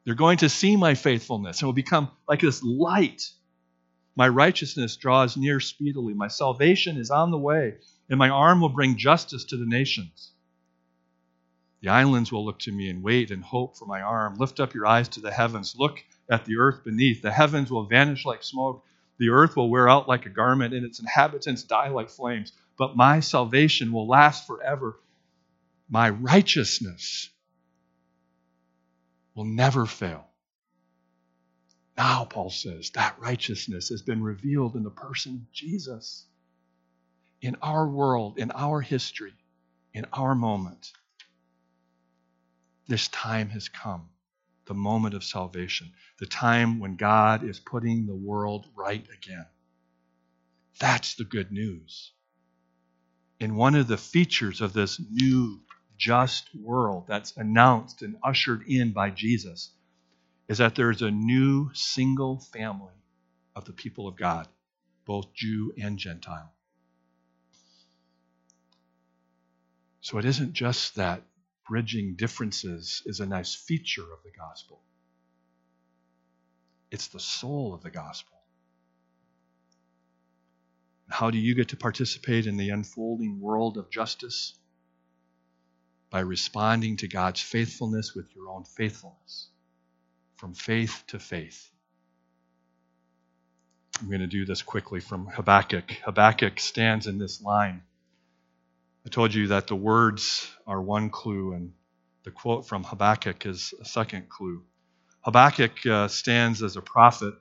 They're 0.04 0.14
going 0.14 0.38
to 0.38 0.50
see 0.50 0.76
my 0.76 0.94
faithfulness 0.94 1.60
and 1.60 1.66
will 1.66 1.72
become 1.72 2.10
like 2.28 2.40
this 2.40 2.62
light. 2.62 3.30
My 4.16 4.28
righteousness 4.28 4.96
draws 4.96 5.36
near 5.36 5.60
speedily. 5.60 6.12
My 6.12 6.28
salvation 6.28 6.98
is 6.98 7.10
on 7.10 7.30
the 7.30 7.38
way, 7.38 7.76
and 8.10 8.18
my 8.18 8.28
arm 8.28 8.60
will 8.60 8.68
bring 8.68 8.98
justice 8.98 9.44
to 9.44 9.56
the 9.56 9.66
nations. 9.66 10.33
The 11.84 11.90
islands 11.90 12.32
will 12.32 12.46
look 12.46 12.60
to 12.60 12.72
me 12.72 12.88
and 12.88 13.02
wait 13.02 13.30
and 13.30 13.44
hope 13.44 13.76
for 13.76 13.84
my 13.84 14.00
arm. 14.00 14.36
Lift 14.36 14.58
up 14.58 14.72
your 14.72 14.86
eyes 14.86 15.06
to 15.10 15.20
the 15.20 15.30
heavens. 15.30 15.76
Look 15.76 16.02
at 16.30 16.46
the 16.46 16.56
earth 16.56 16.82
beneath. 16.82 17.20
The 17.20 17.30
heavens 17.30 17.70
will 17.70 17.84
vanish 17.84 18.24
like 18.24 18.42
smoke. 18.42 18.86
The 19.18 19.28
earth 19.28 19.54
will 19.54 19.68
wear 19.68 19.86
out 19.86 20.08
like 20.08 20.24
a 20.24 20.30
garment, 20.30 20.72
and 20.72 20.86
its 20.86 20.98
inhabitants 20.98 21.62
die 21.62 21.88
like 21.88 22.08
flames. 22.08 22.52
But 22.78 22.96
my 22.96 23.20
salvation 23.20 23.92
will 23.92 24.08
last 24.08 24.46
forever. 24.46 24.98
My 25.86 26.08
righteousness 26.08 27.28
will 29.34 29.44
never 29.44 29.84
fail. 29.84 30.24
Now, 31.98 32.24
Paul 32.24 32.48
says, 32.48 32.92
that 32.94 33.20
righteousness 33.20 33.90
has 33.90 34.00
been 34.00 34.22
revealed 34.22 34.74
in 34.74 34.84
the 34.84 34.90
person 34.90 35.34
of 35.34 35.52
Jesus. 35.52 36.24
In 37.42 37.56
our 37.60 37.86
world, 37.86 38.38
in 38.38 38.52
our 38.52 38.80
history, 38.80 39.34
in 39.92 40.06
our 40.14 40.34
moment. 40.34 40.90
This 42.86 43.08
time 43.08 43.48
has 43.50 43.68
come, 43.68 44.08
the 44.66 44.74
moment 44.74 45.14
of 45.14 45.24
salvation, 45.24 45.92
the 46.18 46.26
time 46.26 46.78
when 46.78 46.96
God 46.96 47.42
is 47.42 47.58
putting 47.58 48.06
the 48.06 48.14
world 48.14 48.66
right 48.74 49.06
again. 49.12 49.46
That's 50.78 51.14
the 51.14 51.24
good 51.24 51.50
news. 51.52 52.12
And 53.40 53.56
one 53.56 53.74
of 53.74 53.88
the 53.88 53.96
features 53.96 54.60
of 54.60 54.72
this 54.72 55.00
new, 55.10 55.60
just 55.96 56.54
world 56.54 57.04
that's 57.06 57.36
announced 57.36 58.02
and 58.02 58.16
ushered 58.22 58.62
in 58.66 58.92
by 58.92 59.10
Jesus 59.10 59.70
is 60.48 60.58
that 60.58 60.74
there 60.74 60.90
is 60.90 61.02
a 61.02 61.10
new 61.10 61.70
single 61.72 62.40
family 62.40 62.92
of 63.54 63.64
the 63.64 63.72
people 63.72 64.08
of 64.08 64.16
God, 64.16 64.48
both 65.06 65.32
Jew 65.32 65.72
and 65.80 65.98
Gentile. 65.98 66.52
So 70.00 70.18
it 70.18 70.24
isn't 70.24 70.52
just 70.52 70.96
that 70.96 71.22
bridging 71.68 72.14
differences 72.14 73.02
is 73.06 73.20
a 73.20 73.26
nice 73.26 73.54
feature 73.54 74.02
of 74.02 74.22
the 74.24 74.30
gospel, 74.38 74.80
it's 76.90 77.08
the 77.08 77.20
soul 77.20 77.74
of 77.74 77.82
the 77.82 77.90
gospel. 77.90 78.36
How 81.08 81.30
do 81.30 81.38
you 81.38 81.54
get 81.54 81.68
to 81.68 81.76
participate 81.76 82.46
in 82.46 82.56
the 82.56 82.70
unfolding 82.70 83.40
world 83.40 83.76
of 83.76 83.90
justice? 83.90 84.54
By 86.10 86.20
responding 86.20 86.96
to 86.98 87.08
God's 87.08 87.40
faithfulness 87.40 88.14
with 88.14 88.34
your 88.34 88.48
own 88.48 88.64
faithfulness, 88.64 89.48
from 90.36 90.54
faith 90.54 91.04
to 91.08 91.18
faith. 91.18 91.70
I'm 94.00 94.08
going 94.08 94.20
to 94.20 94.26
do 94.26 94.44
this 94.44 94.62
quickly 94.62 95.00
from 95.00 95.26
Habakkuk. 95.26 95.90
Habakkuk 96.04 96.60
stands 96.60 97.06
in 97.06 97.18
this 97.18 97.40
line. 97.42 97.82
I 99.06 99.10
told 99.10 99.34
you 99.34 99.48
that 99.48 99.66
the 99.66 99.76
words 99.76 100.50
are 100.66 100.80
one 100.80 101.10
clue, 101.10 101.52
and 101.52 101.72
the 102.24 102.30
quote 102.30 102.66
from 102.66 102.84
Habakkuk 102.84 103.44
is 103.46 103.74
a 103.80 103.84
second 103.84 104.28
clue. 104.28 104.62
Habakkuk 105.22 105.86
uh, 105.86 106.08
stands 106.08 106.62
as 106.62 106.76
a 106.76 106.82
prophet 106.82 107.34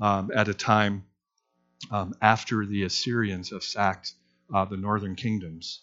um, 0.00 0.30
at 0.34 0.48
a 0.48 0.54
time 0.54 1.04
um, 1.90 2.14
after 2.20 2.66
the 2.66 2.84
Assyrians 2.84 3.50
have 3.50 3.62
sacked 3.62 4.14
uh, 4.52 4.64
the 4.64 4.76
northern 4.76 5.14
kingdoms. 5.14 5.82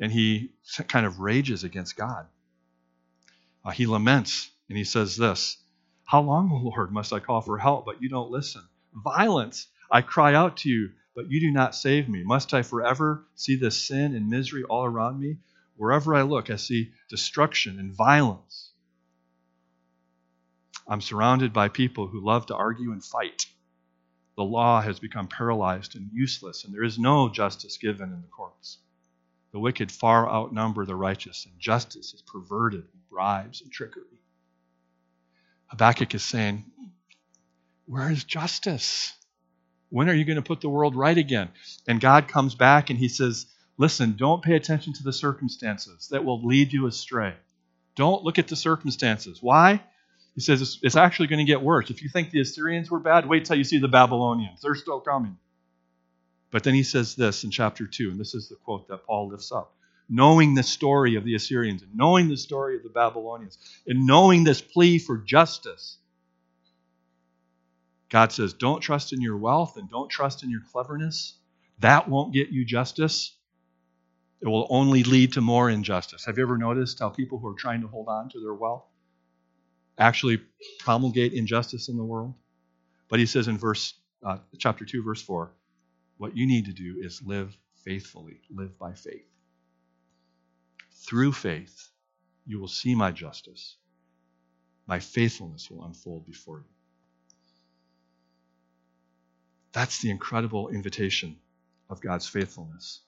And 0.00 0.12
he 0.12 0.52
kind 0.88 1.06
of 1.06 1.20
rages 1.20 1.64
against 1.64 1.96
God. 1.96 2.26
Uh, 3.64 3.70
he 3.70 3.86
laments 3.86 4.50
and 4.68 4.78
he 4.78 4.84
says 4.84 5.16
this 5.16 5.56
How 6.04 6.20
long, 6.20 6.50
Lord, 6.64 6.92
must 6.92 7.12
I 7.12 7.20
call 7.20 7.40
for 7.40 7.58
help, 7.58 7.86
but 7.86 8.02
you 8.02 8.08
don't 8.08 8.30
listen? 8.30 8.62
Violence, 8.94 9.66
I 9.90 10.02
cry 10.02 10.34
out 10.34 10.58
to 10.58 10.68
you, 10.68 10.90
but 11.16 11.28
you 11.28 11.40
do 11.40 11.50
not 11.50 11.74
save 11.74 12.08
me. 12.08 12.22
Must 12.22 12.54
I 12.54 12.62
forever 12.62 13.26
see 13.34 13.56
this 13.56 13.88
sin 13.88 14.14
and 14.14 14.30
misery 14.30 14.62
all 14.62 14.84
around 14.84 15.18
me? 15.18 15.38
Wherever 15.76 16.14
I 16.14 16.22
look, 16.22 16.48
I 16.50 16.56
see 16.56 16.92
destruction 17.08 17.80
and 17.80 17.92
violence. 17.92 18.70
I'm 20.86 21.00
surrounded 21.00 21.52
by 21.52 21.68
people 21.68 22.06
who 22.06 22.24
love 22.24 22.46
to 22.46 22.54
argue 22.54 22.92
and 22.92 23.04
fight 23.04 23.46
the 24.36 24.44
law 24.44 24.82
has 24.82 25.00
become 25.00 25.28
paralyzed 25.28 25.96
and 25.96 26.10
useless, 26.12 26.64
and 26.64 26.74
there 26.74 26.84
is 26.84 26.98
no 26.98 27.30
justice 27.30 27.78
given 27.78 28.12
in 28.12 28.20
the 28.20 28.28
courts. 28.28 28.78
The 29.52 29.58
wicked 29.58 29.90
far 29.90 30.28
outnumber 30.28 30.84
the 30.84 30.94
righteous, 30.94 31.46
and 31.46 31.58
justice 31.58 32.12
is 32.12 32.20
perverted 32.20 32.82
with 32.82 33.08
bribes 33.08 33.62
and 33.62 33.72
trickery. 33.72 34.20
Habakkuk 35.68 36.14
is 36.14 36.22
saying, 36.22 36.66
Where 37.86 38.10
is 38.10 38.24
justice? 38.24 39.14
When 39.90 40.08
are 40.08 40.14
you 40.14 40.24
going 40.24 40.36
to 40.36 40.42
put 40.42 40.60
the 40.60 40.68
world 40.68 40.96
right 40.96 41.16
again? 41.16 41.48
And 41.86 42.00
God 42.00 42.28
comes 42.28 42.54
back 42.54 42.90
and 42.90 42.98
he 42.98 43.08
says, 43.08 43.46
Listen, 43.78 44.16
don't 44.16 44.42
pay 44.42 44.56
attention 44.56 44.94
to 44.94 45.02
the 45.02 45.12
circumstances 45.12 46.08
that 46.10 46.24
will 46.24 46.44
lead 46.44 46.72
you 46.72 46.86
astray. 46.86 47.34
Don't 47.94 48.24
look 48.24 48.38
at 48.38 48.48
the 48.48 48.56
circumstances. 48.56 49.42
Why? 49.42 49.82
He 50.34 50.40
says 50.40 50.60
it's, 50.62 50.78
it's 50.82 50.96
actually 50.96 51.28
going 51.28 51.38
to 51.38 51.50
get 51.50 51.62
worse. 51.62 51.90
If 51.90 52.02
you 52.02 52.08
think 52.08 52.30
the 52.30 52.40
Assyrians 52.40 52.90
were 52.90 53.00
bad, 53.00 53.26
wait 53.26 53.44
till 53.44 53.56
you 53.56 53.64
see 53.64 53.78
the 53.78 53.88
Babylonians. 53.88 54.60
They're 54.62 54.74
still 54.74 55.00
coming. 55.00 55.38
But 56.50 56.62
then 56.62 56.74
he 56.74 56.82
says 56.82 57.14
this 57.16 57.44
in 57.44 57.50
chapter 57.50 57.86
2, 57.86 58.10
and 58.10 58.20
this 58.20 58.34
is 58.34 58.48
the 58.48 58.56
quote 58.56 58.88
that 58.88 59.06
Paul 59.06 59.28
lifts 59.28 59.50
up. 59.50 59.74
Knowing 60.08 60.54
the 60.54 60.62
story 60.62 61.16
of 61.16 61.24
the 61.24 61.34
Assyrians, 61.34 61.82
and 61.82 61.94
knowing 61.96 62.28
the 62.28 62.36
story 62.36 62.76
of 62.76 62.82
the 62.82 62.90
Babylonians, 62.90 63.58
and 63.86 64.06
knowing 64.06 64.44
this 64.44 64.60
plea 64.60 64.98
for 64.98 65.18
justice, 65.18 65.98
God 68.08 68.32
says, 68.32 68.52
don't 68.54 68.80
trust 68.80 69.12
in 69.12 69.20
your 69.20 69.36
wealth 69.36 69.76
and 69.76 69.90
don't 69.90 70.10
trust 70.10 70.42
in 70.42 70.50
your 70.50 70.62
cleverness. 70.72 71.34
That 71.80 72.08
won't 72.08 72.32
get 72.32 72.50
you 72.50 72.64
justice. 72.64 73.34
It 74.40 74.48
will 74.48 74.66
only 74.70 75.02
lead 75.02 75.32
to 75.32 75.40
more 75.40 75.70
injustice. 75.70 76.24
Have 76.26 76.38
you 76.38 76.44
ever 76.44 76.58
noticed 76.58 77.00
how 77.00 77.08
people 77.10 77.38
who 77.38 77.48
are 77.48 77.54
trying 77.54 77.80
to 77.82 77.88
hold 77.88 78.08
on 78.08 78.28
to 78.30 78.40
their 78.40 78.54
wealth 78.54 78.84
actually 79.98 80.40
promulgate 80.80 81.32
injustice 81.32 81.88
in 81.88 81.96
the 81.96 82.04
world. 82.04 82.34
But 83.08 83.20
he 83.20 83.26
says 83.26 83.48
in 83.48 83.58
verse 83.58 83.94
uh, 84.24 84.38
chapter 84.58 84.84
2 84.84 85.02
verse 85.02 85.22
4, 85.22 85.52
what 86.18 86.36
you 86.36 86.46
need 86.46 86.66
to 86.66 86.72
do 86.72 86.96
is 87.00 87.22
live 87.24 87.56
faithfully, 87.84 88.40
live 88.50 88.78
by 88.78 88.94
faith. 88.94 89.26
Through 91.06 91.32
faith, 91.32 91.90
you 92.46 92.58
will 92.58 92.68
see 92.68 92.94
my 92.94 93.10
justice. 93.10 93.76
My 94.86 94.98
faithfulness 94.98 95.70
will 95.70 95.84
unfold 95.84 96.26
before 96.26 96.58
you. 96.58 96.75
That's 99.76 100.00
the 100.00 100.10
incredible 100.10 100.70
invitation 100.70 101.38
of 101.90 102.02
God's 102.02 102.28
faithfulness. 102.28 103.02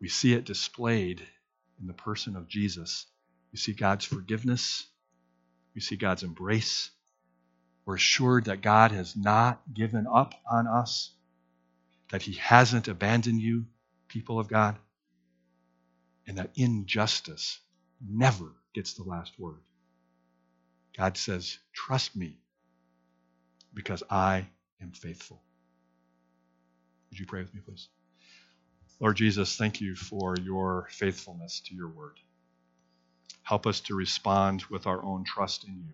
We 0.00 0.10
see 0.10 0.34
it 0.34 0.44
displayed 0.44 1.22
in 1.80 1.88
the 1.88 1.94
person 1.94 2.36
of 2.36 2.48
Jesus. 2.48 3.06
We 3.52 3.58
see 3.58 3.72
God's 3.72 4.04
forgiveness 4.04 4.86
we 5.74 5.80
see 5.80 5.96
God's 5.96 6.22
embrace. 6.22 6.90
We're 7.84 7.96
assured 7.96 8.46
that 8.46 8.62
God 8.62 8.92
has 8.92 9.16
not 9.16 9.62
given 9.72 10.06
up 10.06 10.34
on 10.50 10.66
us, 10.66 11.12
that 12.10 12.22
He 12.22 12.34
hasn't 12.34 12.88
abandoned 12.88 13.40
you, 13.40 13.66
people 14.08 14.38
of 14.38 14.48
God, 14.48 14.78
and 16.26 16.38
that 16.38 16.50
injustice 16.54 17.60
never 18.06 18.52
gets 18.74 18.94
the 18.94 19.02
last 19.04 19.38
word. 19.38 19.60
God 20.96 21.16
says, 21.16 21.58
Trust 21.72 22.14
me 22.14 22.38
because 23.74 24.02
I 24.10 24.46
am 24.80 24.92
faithful. 24.92 25.42
Would 27.12 27.20
you 27.20 27.26
pray 27.26 27.42
with 27.42 27.54
me, 27.54 27.60
please? 27.64 27.90
Lord 29.00 29.16
Jesus, 29.18 29.56
thank 29.56 29.80
you 29.82 29.94
for 29.96 30.36
your 30.42 30.88
faithfulness 30.90 31.60
to 31.66 31.74
your 31.74 31.88
word. 31.88 32.18
Help 33.42 33.66
us 33.66 33.80
to 33.82 33.94
respond 33.94 34.64
with 34.70 34.86
our 34.86 35.04
own 35.04 35.24
trust 35.24 35.64
in 35.68 35.74
you. 35.76 35.92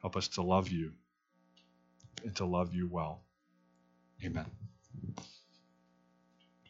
Help 0.00 0.16
us 0.16 0.28
to 0.28 0.42
love 0.42 0.70
you 0.70 0.92
and 2.24 2.34
to 2.36 2.46
love 2.46 2.74
you 2.74 2.88
well. 2.88 3.22
Amen. 4.24 4.46